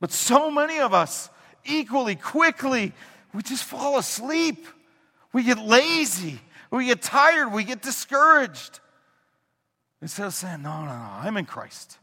But 0.00 0.10
so 0.10 0.50
many 0.50 0.78
of 0.78 0.94
us, 0.94 1.28
equally 1.66 2.16
quickly, 2.16 2.94
we 3.34 3.42
just 3.42 3.64
fall 3.64 3.98
asleep. 3.98 4.66
We 5.34 5.42
get 5.42 5.58
lazy. 5.58 6.40
We 6.70 6.86
get 6.86 7.02
tired. 7.02 7.52
We 7.52 7.62
get 7.62 7.82
discouraged. 7.82 8.80
Instead 10.00 10.28
of 10.28 10.34
saying, 10.34 10.62
no, 10.62 10.80
no, 10.80 10.92
no, 10.92 11.10
I'm 11.20 11.36
in 11.36 11.44
Christ. 11.44 11.98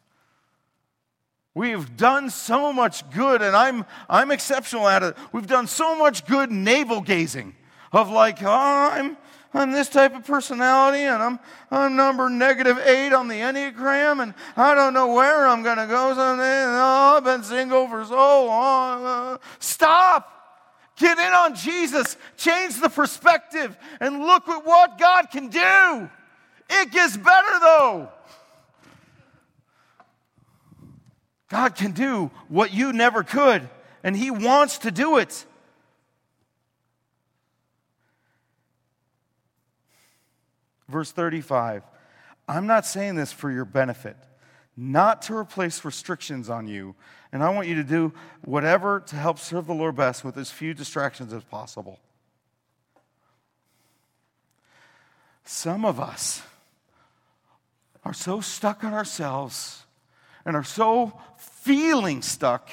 We've 1.55 1.97
done 1.97 2.29
so 2.29 2.71
much 2.71 3.09
good, 3.09 3.41
and 3.41 3.55
I'm, 3.55 3.85
I'm 4.07 4.29
exceptional 4.29 4.87
at 4.87 5.01
it. 5.01 5.17
We've 5.31 5.47
done 5.47 5.65
so 5.65 5.97
much 5.97 6.27
good 6.27 6.51
navel 6.51 7.01
gazing 7.01 7.55
of 7.95 8.09
like, 8.09 8.43
oh, 8.43 8.49
I'm, 8.49 9.17
I'm 9.53 9.71
this 9.71 9.87
type 9.87 10.13
of 10.15 10.25
personality, 10.25 11.03
and 11.03 11.23
I'm, 11.23 11.39
I'm 11.71 11.95
number 11.95 12.29
negative 12.29 12.77
eight 12.79 13.13
on 13.13 13.29
the 13.29 13.35
Enneagram, 13.35 14.21
and 14.21 14.33
I 14.57 14.75
don't 14.75 14.93
know 14.93 15.13
where 15.13 15.47
I'm 15.47 15.63
going 15.63 15.77
to 15.77 15.87
go. 15.87 16.13
Oh, 16.15 17.13
I've 17.17 17.23
been 17.23 17.43
single 17.43 17.87
for 17.87 18.03
so 18.03 18.45
long. 18.45 19.05
Uh, 19.05 19.37
stop. 19.59 20.31
Get 20.97 21.17
in 21.17 21.33
on 21.33 21.55
Jesus. 21.55 22.17
Change 22.35 22.81
the 22.81 22.89
perspective, 22.89 23.77
and 23.99 24.19
look 24.19 24.47
at 24.49 24.65
what 24.65 24.97
God 24.97 25.31
can 25.31 25.47
do. 25.47 26.09
It 26.69 26.91
gets 26.91 27.15
better 27.15 27.59
though. 27.61 28.09
God 31.49 31.75
can 31.75 31.91
do 31.91 32.31
what 32.49 32.73
you 32.73 32.91
never 32.91 33.23
could, 33.23 33.69
and 34.03 34.17
He 34.17 34.31
wants 34.31 34.79
to 34.79 34.91
do 34.91 35.17
it. 35.17 35.45
Verse 40.87 41.11
35 41.11 41.83
I'm 42.47 42.67
not 42.67 42.85
saying 42.85 43.15
this 43.15 43.31
for 43.31 43.51
your 43.51 43.65
benefit, 43.65 44.17
not 44.77 45.21
to 45.23 45.35
replace 45.35 45.83
restrictions 45.83 46.49
on 46.49 46.67
you, 46.67 46.95
and 47.31 47.43
I 47.43 47.49
want 47.49 47.67
you 47.67 47.75
to 47.75 47.83
do 47.83 48.13
whatever 48.43 48.99
to 48.99 49.15
help 49.15 49.39
serve 49.39 49.67
the 49.67 49.73
Lord 49.73 49.95
best 49.95 50.23
with 50.23 50.37
as 50.37 50.51
few 50.51 50.73
distractions 50.73 51.33
as 51.33 51.43
possible. 51.43 51.99
Some 55.43 55.85
of 55.85 55.99
us, 55.99 56.41
are 58.05 58.13
so 58.13 58.39
stuck 58.39 58.83
on 58.83 58.93
ourselves 58.93 59.83
and 60.45 60.55
are 60.55 60.63
so 60.63 61.19
feeling 61.37 62.21
stuck 62.21 62.69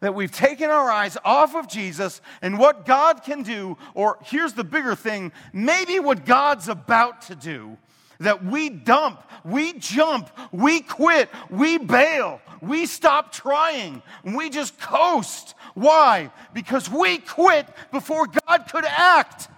that 0.00 0.14
we've 0.14 0.32
taken 0.32 0.70
our 0.70 0.90
eyes 0.90 1.16
off 1.24 1.54
of 1.54 1.68
Jesus 1.68 2.20
and 2.42 2.58
what 2.58 2.86
God 2.86 3.22
can 3.22 3.42
do, 3.42 3.76
or 3.94 4.18
here's 4.24 4.54
the 4.54 4.64
bigger 4.64 4.94
thing 4.94 5.32
maybe 5.52 5.98
what 6.00 6.24
God's 6.24 6.68
about 6.68 7.22
to 7.22 7.34
do. 7.34 7.76
That 8.18 8.44
we 8.44 8.68
dump, 8.68 9.22
we 9.44 9.72
jump, 9.74 10.28
we 10.52 10.80
quit, 10.80 11.30
we 11.48 11.78
bail, 11.78 12.42
we 12.60 12.84
stop 12.84 13.32
trying, 13.32 14.02
we 14.24 14.50
just 14.50 14.78
coast. 14.78 15.54
Why? 15.74 16.30
Because 16.52 16.90
we 16.90 17.18
quit 17.18 17.66
before 17.92 18.26
God 18.26 18.66
could 18.70 18.84
act. 18.84 19.48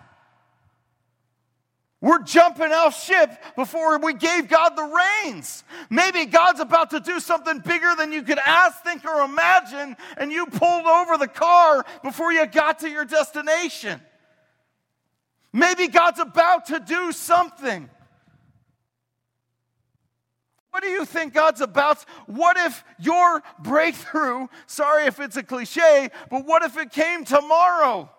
We're 2.03 2.23
jumping 2.25 2.73
off 2.73 3.01
ship 3.01 3.31
before 3.55 3.97
we 4.01 4.13
gave 4.13 4.49
God 4.49 4.71
the 4.71 5.01
reins. 5.25 5.63
Maybe 5.89 6.27
God's 6.27 6.59
about 6.59 6.91
to 6.91 6.99
do 6.99 7.21
something 7.21 7.61
bigger 7.61 7.95
than 7.97 8.11
you 8.11 8.23
could 8.23 8.41
ask, 8.41 8.83
think, 8.83 9.05
or 9.05 9.23
imagine, 9.23 9.97
and 10.19 10.33
you 10.33 10.47
pulled 10.47 10.85
over 10.85 11.17
the 11.17 11.29
car 11.29 11.87
before 12.03 12.33
you 12.33 12.45
got 12.47 12.81
to 12.81 12.91
your 12.91 13.05
destination. 13.05 14.01
Maybe 15.53 15.87
God's 15.87 16.19
about 16.19 16.67
to 16.67 16.81
do 16.81 17.13
something. 17.13 17.89
What 20.71 20.83
do 20.83 20.89
you 20.89 21.05
think 21.05 21.35
God's 21.35 21.61
about? 21.61 22.03
What 22.27 22.57
if 22.57 22.83
your 22.99 23.45
breakthrough, 23.61 24.49
sorry 24.67 25.05
if 25.05 25.21
it's 25.21 25.37
a 25.37 25.45
cliche, 25.45 26.11
but 26.31 26.47
what 26.47 26.65
if 26.65 26.77
it 26.77 26.91
came 26.91 27.25
tomorrow? 27.25 28.11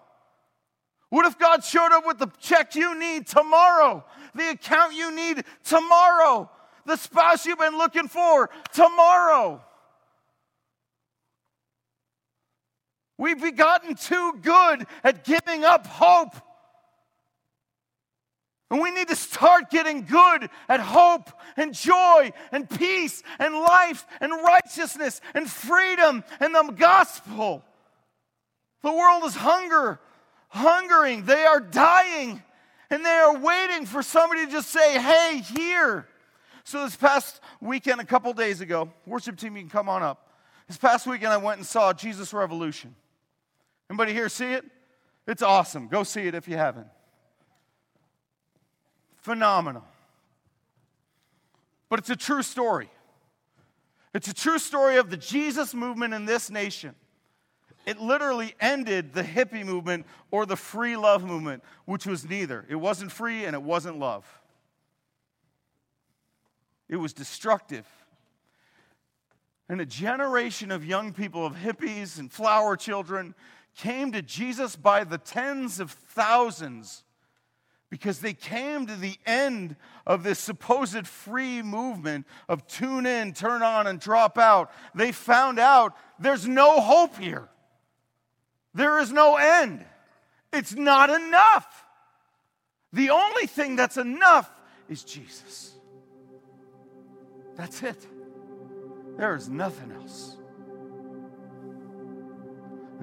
What 1.13 1.27
if 1.27 1.37
God 1.37 1.63
showed 1.63 1.91
up 1.91 2.07
with 2.07 2.17
the 2.17 2.25
check 2.39 2.73
you 2.73 2.97
need 2.97 3.27
tomorrow, 3.27 4.03
the 4.33 4.49
account 4.49 4.95
you 4.95 5.15
need 5.15 5.43
tomorrow, 5.63 6.49
the 6.87 6.95
spouse 6.95 7.45
you've 7.45 7.59
been 7.59 7.77
looking 7.77 8.07
for 8.07 8.49
tomorrow? 8.73 9.61
We've 13.19 13.55
gotten 13.55 13.93
too 13.93 14.39
good 14.41 14.87
at 15.03 15.23
giving 15.23 15.63
up 15.63 15.85
hope. 15.85 16.33
And 18.71 18.81
we 18.81 18.89
need 18.89 19.09
to 19.09 19.15
start 19.15 19.69
getting 19.69 20.05
good 20.05 20.49
at 20.67 20.79
hope 20.79 21.29
and 21.55 21.75
joy 21.75 22.31
and 22.51 22.67
peace 22.67 23.21
and 23.37 23.53
life 23.53 24.07
and 24.19 24.31
righteousness 24.31 25.21
and 25.35 25.47
freedom 25.47 26.23
and 26.39 26.55
the 26.55 26.73
gospel. 26.75 27.63
The 28.81 28.91
world 28.91 29.25
is 29.25 29.35
hunger, 29.35 29.99
hungering. 30.53 31.25
They 31.25 31.45
are 31.45 31.59
dying 31.59 32.41
and 32.89 33.03
they 33.03 33.09
are 33.09 33.37
waiting 33.37 33.87
for 33.87 34.03
somebody 34.03 34.45
to 34.45 34.51
just 34.51 34.69
say, 34.69 34.99
hey, 34.99 35.41
here. 35.57 36.07
So 36.63 36.83
this 36.83 36.95
past 36.95 37.41
weekend, 37.59 37.99
a 37.99 38.05
couple 38.05 38.31
days 38.33 38.61
ago, 38.61 38.91
worship 39.05 39.37
team, 39.37 39.57
you 39.57 39.63
can 39.63 39.69
come 39.69 39.89
on 39.89 40.03
up. 40.03 40.29
This 40.67 40.77
past 40.77 41.07
weekend, 41.07 41.33
I 41.33 41.37
went 41.37 41.57
and 41.57 41.65
saw 41.67 41.91
Jesus 41.91 42.33
Revolution. 42.33 42.95
Anybody 43.89 44.13
here 44.13 44.29
see 44.29 44.53
it? 44.53 44.63
It's 45.27 45.41
awesome. 45.41 45.87
Go 45.87 46.03
see 46.03 46.27
it 46.27 46.35
if 46.35 46.47
you 46.47 46.55
haven't. 46.55 46.87
Phenomenal. 49.17 49.83
But 51.89 51.99
it's 51.99 52.09
a 52.09 52.15
true 52.15 52.43
story. 52.43 52.89
It's 54.13 54.27
a 54.27 54.33
true 54.33 54.59
story 54.59 54.97
of 54.97 55.09
the 55.09 55.17
Jesus 55.17 55.73
movement 55.73 56.13
in 56.13 56.25
this 56.25 56.49
nation. 56.49 56.93
It 57.85 57.99
literally 57.99 58.55
ended 58.59 59.13
the 59.13 59.23
hippie 59.23 59.65
movement 59.65 60.05
or 60.31 60.45
the 60.45 60.55
free 60.55 60.95
love 60.95 61.23
movement, 61.23 61.63
which 61.85 62.05
was 62.05 62.27
neither. 62.27 62.65
It 62.69 62.75
wasn't 62.75 63.11
free 63.11 63.45
and 63.45 63.53
it 63.53 63.61
wasn't 63.61 63.99
love. 63.99 64.25
It 66.87 66.97
was 66.97 67.13
destructive. 67.13 67.87
And 69.67 69.81
a 69.81 69.85
generation 69.85 70.71
of 70.71 70.85
young 70.85 71.13
people, 71.13 71.45
of 71.45 71.55
hippies 71.55 72.19
and 72.19 72.31
flower 72.31 72.77
children, 72.77 73.33
came 73.75 74.11
to 74.11 74.21
Jesus 74.21 74.75
by 74.75 75.03
the 75.03 75.17
tens 75.17 75.79
of 75.79 75.91
thousands 75.91 77.03
because 77.89 78.19
they 78.19 78.33
came 78.33 78.87
to 78.87 78.95
the 78.95 79.17
end 79.25 79.75
of 80.07 80.23
this 80.23 80.39
supposed 80.39 81.05
free 81.07 81.61
movement 81.61 82.25
of 82.49 82.65
tune 82.67 83.05
in, 83.05 83.33
turn 83.33 83.61
on, 83.61 83.87
and 83.87 83.99
drop 83.99 84.37
out. 84.37 84.71
They 84.95 85.11
found 85.11 85.59
out 85.59 85.95
there's 86.19 86.47
no 86.47 86.79
hope 86.79 87.17
here. 87.17 87.49
There 88.73 88.99
is 88.99 89.11
no 89.11 89.35
end. 89.35 89.85
It's 90.51 90.73
not 90.73 91.09
enough. 91.09 91.85
The 92.91 93.09
only 93.09 93.47
thing 93.47 93.75
that's 93.75 93.97
enough 93.97 94.49
is 94.87 95.03
Jesus. 95.03 95.73
That's 97.55 97.81
it. 97.83 98.07
There 99.17 99.35
is 99.35 99.49
nothing 99.49 99.91
else. 99.91 100.37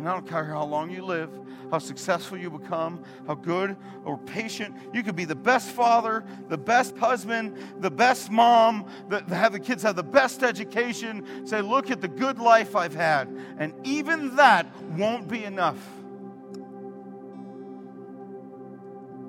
And 0.01 0.09
I 0.09 0.14
don't 0.14 0.26
care 0.26 0.46
how 0.46 0.64
long 0.64 0.88
you 0.88 1.05
live, 1.05 1.28
how 1.70 1.78
successful 1.78 2.38
you 2.38 2.48
become, 2.48 3.05
how 3.26 3.34
good 3.34 3.76
or 4.07 4.16
patient. 4.16 4.74
You 4.94 5.03
could 5.03 5.14
be 5.14 5.26
the 5.26 5.34
best 5.34 5.72
father, 5.72 6.24
the 6.48 6.57
best 6.57 6.96
husband, 6.96 7.55
the 7.80 7.90
best 7.90 8.30
mom, 8.30 8.86
the, 9.11 9.22
have 9.24 9.53
the 9.53 9.61
kids 9.61 9.82
have 9.82 9.96
the 9.96 10.03
best 10.03 10.42
education. 10.42 11.46
Say, 11.46 11.61
look 11.61 11.90
at 11.90 12.01
the 12.01 12.09
good 12.09 12.38
life 12.38 12.74
I've 12.74 12.94
had. 12.94 13.28
And 13.59 13.74
even 13.86 14.36
that 14.36 14.74
won't 14.92 15.28
be 15.28 15.44
enough. 15.44 15.76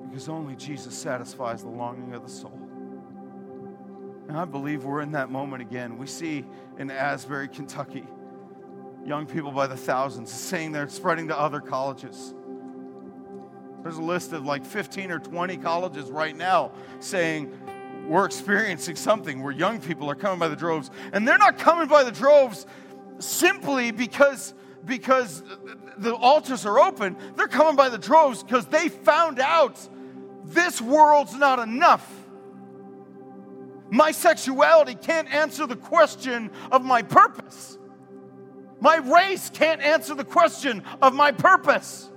Because 0.08 0.30
only 0.30 0.56
Jesus 0.56 0.96
satisfies 0.96 1.64
the 1.64 1.68
longing 1.68 2.14
of 2.14 2.22
the 2.22 2.30
soul. 2.30 2.58
And 4.26 4.38
I 4.38 4.46
believe 4.46 4.84
we're 4.84 5.02
in 5.02 5.12
that 5.12 5.30
moment 5.30 5.60
again. 5.60 5.98
We 5.98 6.06
see 6.06 6.46
in 6.78 6.90
Asbury, 6.90 7.48
Kentucky, 7.48 8.06
young 9.04 9.26
people 9.26 9.50
by 9.50 9.66
the 9.66 9.76
thousands 9.76 10.30
saying 10.30 10.72
they're 10.72 10.88
spreading 10.88 11.28
to 11.28 11.38
other 11.38 11.60
colleges. 11.60 12.34
There's 13.82 13.96
a 13.96 14.02
list 14.02 14.32
of 14.32 14.44
like 14.44 14.64
15 14.64 15.10
or 15.10 15.18
20 15.18 15.56
colleges 15.58 16.10
right 16.10 16.36
now 16.36 16.72
saying 17.00 17.52
we're 18.06 18.24
experiencing 18.24 18.96
something 18.96 19.42
where 19.42 19.52
young 19.52 19.80
people 19.80 20.10
are 20.10 20.14
coming 20.14 20.38
by 20.38 20.48
the 20.48 20.56
droves. 20.56 20.90
And 21.12 21.26
they're 21.26 21.38
not 21.38 21.58
coming 21.58 21.88
by 21.88 22.04
the 22.04 22.12
droves 22.12 22.66
simply 23.18 23.90
because, 23.90 24.54
because 24.84 25.42
the 25.98 26.14
altars 26.14 26.64
are 26.64 26.78
open. 26.78 27.16
They're 27.36 27.48
coming 27.48 27.76
by 27.76 27.88
the 27.88 27.98
droves 27.98 28.42
because 28.42 28.66
they 28.66 28.88
found 28.88 29.40
out 29.40 29.78
this 30.44 30.80
world's 30.80 31.34
not 31.34 31.58
enough. 31.58 32.08
My 33.90 34.10
sexuality 34.10 34.94
can't 34.94 35.32
answer 35.32 35.66
the 35.66 35.76
question 35.76 36.50
of 36.70 36.84
my 36.84 37.02
purpose. 37.02 37.78
My 38.82 38.96
race 38.96 39.48
can't 39.48 39.80
answer 39.80 40.12
the 40.16 40.24
question 40.24 40.82
of 41.00 41.14
my 41.14 41.30
purpose. 41.30 42.10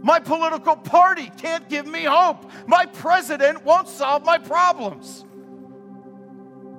My 0.00 0.18
political 0.18 0.74
party 0.74 1.30
can't 1.38 1.68
give 1.68 1.86
me 1.86 2.02
hope. 2.02 2.50
My 2.66 2.84
president 2.84 3.64
won't 3.64 3.86
solve 3.86 4.24
my 4.24 4.38
problems. 4.38 5.24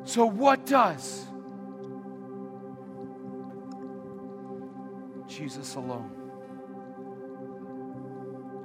So, 0.04 0.26
what 0.26 0.66
does? 0.66 1.26
Jesus 5.30 5.76
alone. 5.76 6.12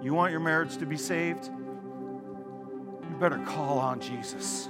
You 0.02 0.14
want 0.14 0.32
your 0.32 0.40
marriage 0.40 0.78
to 0.78 0.86
be 0.86 0.96
saved? 0.96 1.48
You 3.08 3.16
better 3.20 3.38
call 3.38 3.78
on 3.78 4.00
Jesus. 4.00 4.68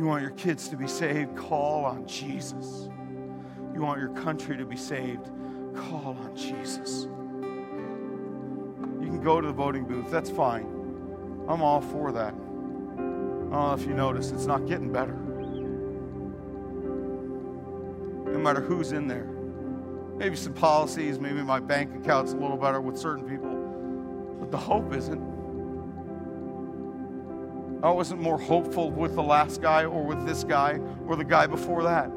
You 0.00 0.06
want 0.06 0.22
your 0.22 0.30
kids 0.30 0.68
to 0.70 0.76
be 0.78 0.86
saved? 0.86 1.36
Call 1.36 1.84
on 1.84 2.06
Jesus. 2.06 2.88
You 3.74 3.82
want 3.82 4.00
your 4.00 4.08
country 4.14 4.56
to 4.56 4.64
be 4.64 4.74
saved? 4.74 5.28
Call 5.76 6.16
on 6.18 6.34
Jesus. 6.34 7.02
You 8.98 9.06
can 9.06 9.20
go 9.22 9.42
to 9.42 9.46
the 9.48 9.52
voting 9.52 9.84
booth, 9.84 10.10
that's 10.10 10.30
fine. 10.30 10.64
I'm 11.46 11.60
all 11.60 11.82
for 11.82 12.12
that. 12.12 12.32
I 12.32 12.36
don't 12.36 13.50
know 13.50 13.74
if 13.74 13.84
you 13.84 13.92
notice, 13.92 14.30
it's 14.30 14.46
not 14.46 14.66
getting 14.66 14.90
better. 14.90 15.12
No 18.32 18.38
matter 18.38 18.62
who's 18.62 18.92
in 18.92 19.06
there. 19.06 19.28
Maybe 20.16 20.34
some 20.34 20.54
policies, 20.54 21.20
maybe 21.20 21.42
my 21.42 21.60
bank 21.60 21.94
account's 21.94 22.32
a 22.32 22.36
little 22.36 22.56
better 22.56 22.80
with 22.80 22.96
certain 22.96 23.28
people, 23.28 24.38
but 24.40 24.50
the 24.50 24.56
hope 24.56 24.94
isn't. 24.94 25.29
I 27.82 27.90
wasn't 27.90 28.20
more 28.20 28.38
hopeful 28.38 28.90
with 28.90 29.14
the 29.14 29.22
last 29.22 29.62
guy 29.62 29.84
or 29.84 30.04
with 30.04 30.26
this 30.26 30.44
guy 30.44 30.78
or 31.06 31.16
the 31.16 31.24
guy 31.24 31.46
before 31.46 31.82
that. 31.84 32.10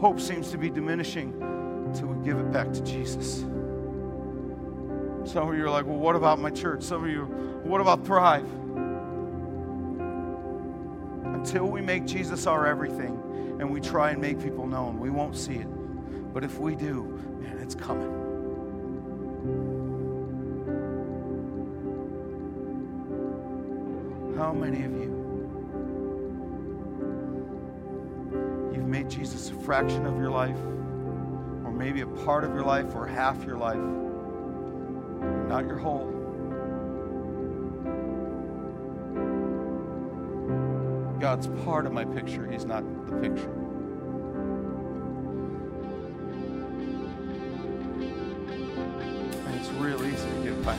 Hope 0.00 0.20
seems 0.20 0.50
to 0.50 0.58
be 0.58 0.68
diminishing 0.68 1.32
until 1.40 2.08
we 2.08 2.24
give 2.24 2.38
it 2.38 2.52
back 2.52 2.72
to 2.74 2.82
Jesus. 2.82 3.40
Some 5.24 5.48
of 5.48 5.56
you 5.56 5.64
are 5.64 5.70
like, 5.70 5.86
well, 5.86 5.96
what 5.96 6.14
about 6.14 6.38
my 6.38 6.50
church? 6.50 6.82
Some 6.82 7.04
of 7.04 7.10
you, 7.10 7.24
what 7.64 7.80
about 7.80 8.04
Thrive? 8.04 8.48
Until 11.34 11.66
we 11.66 11.80
make 11.80 12.04
Jesus 12.04 12.46
our 12.46 12.66
everything 12.66 13.56
and 13.60 13.70
we 13.70 13.80
try 13.80 14.10
and 14.10 14.20
make 14.20 14.38
people 14.42 14.66
known, 14.66 15.00
we 15.00 15.08
won't 15.08 15.36
see 15.36 15.54
it. 15.54 16.32
But 16.34 16.44
if 16.44 16.58
we 16.58 16.74
do, 16.74 17.04
man, 17.40 17.58
it's 17.58 17.74
coming. 17.74 18.27
How 24.48 24.54
many 24.54 24.82
of 24.82 24.92
you 24.92 25.10
you've 28.72 28.86
made 28.86 29.10
Jesus 29.10 29.50
a 29.50 29.52
fraction 29.52 30.06
of 30.06 30.16
your 30.16 30.30
life, 30.30 30.56
or 31.66 31.70
maybe 31.70 32.00
a 32.00 32.06
part 32.06 32.44
of 32.44 32.54
your 32.54 32.62
life, 32.64 32.94
or 32.94 33.06
half 33.06 33.44
your 33.44 33.58
life, 33.58 33.76
not 35.50 35.66
your 35.66 35.76
whole? 35.76 36.06
God's 41.20 41.48
part 41.62 41.84
of 41.84 41.92
my 41.92 42.06
picture, 42.06 42.50
He's 42.50 42.64
not 42.64 42.84
the 43.06 43.16
picture. 43.16 43.52
And 49.44 49.54
it's 49.60 49.68
real 49.72 50.02
easy 50.06 50.26
to 50.26 50.42
get 50.42 50.64
back. 50.64 50.78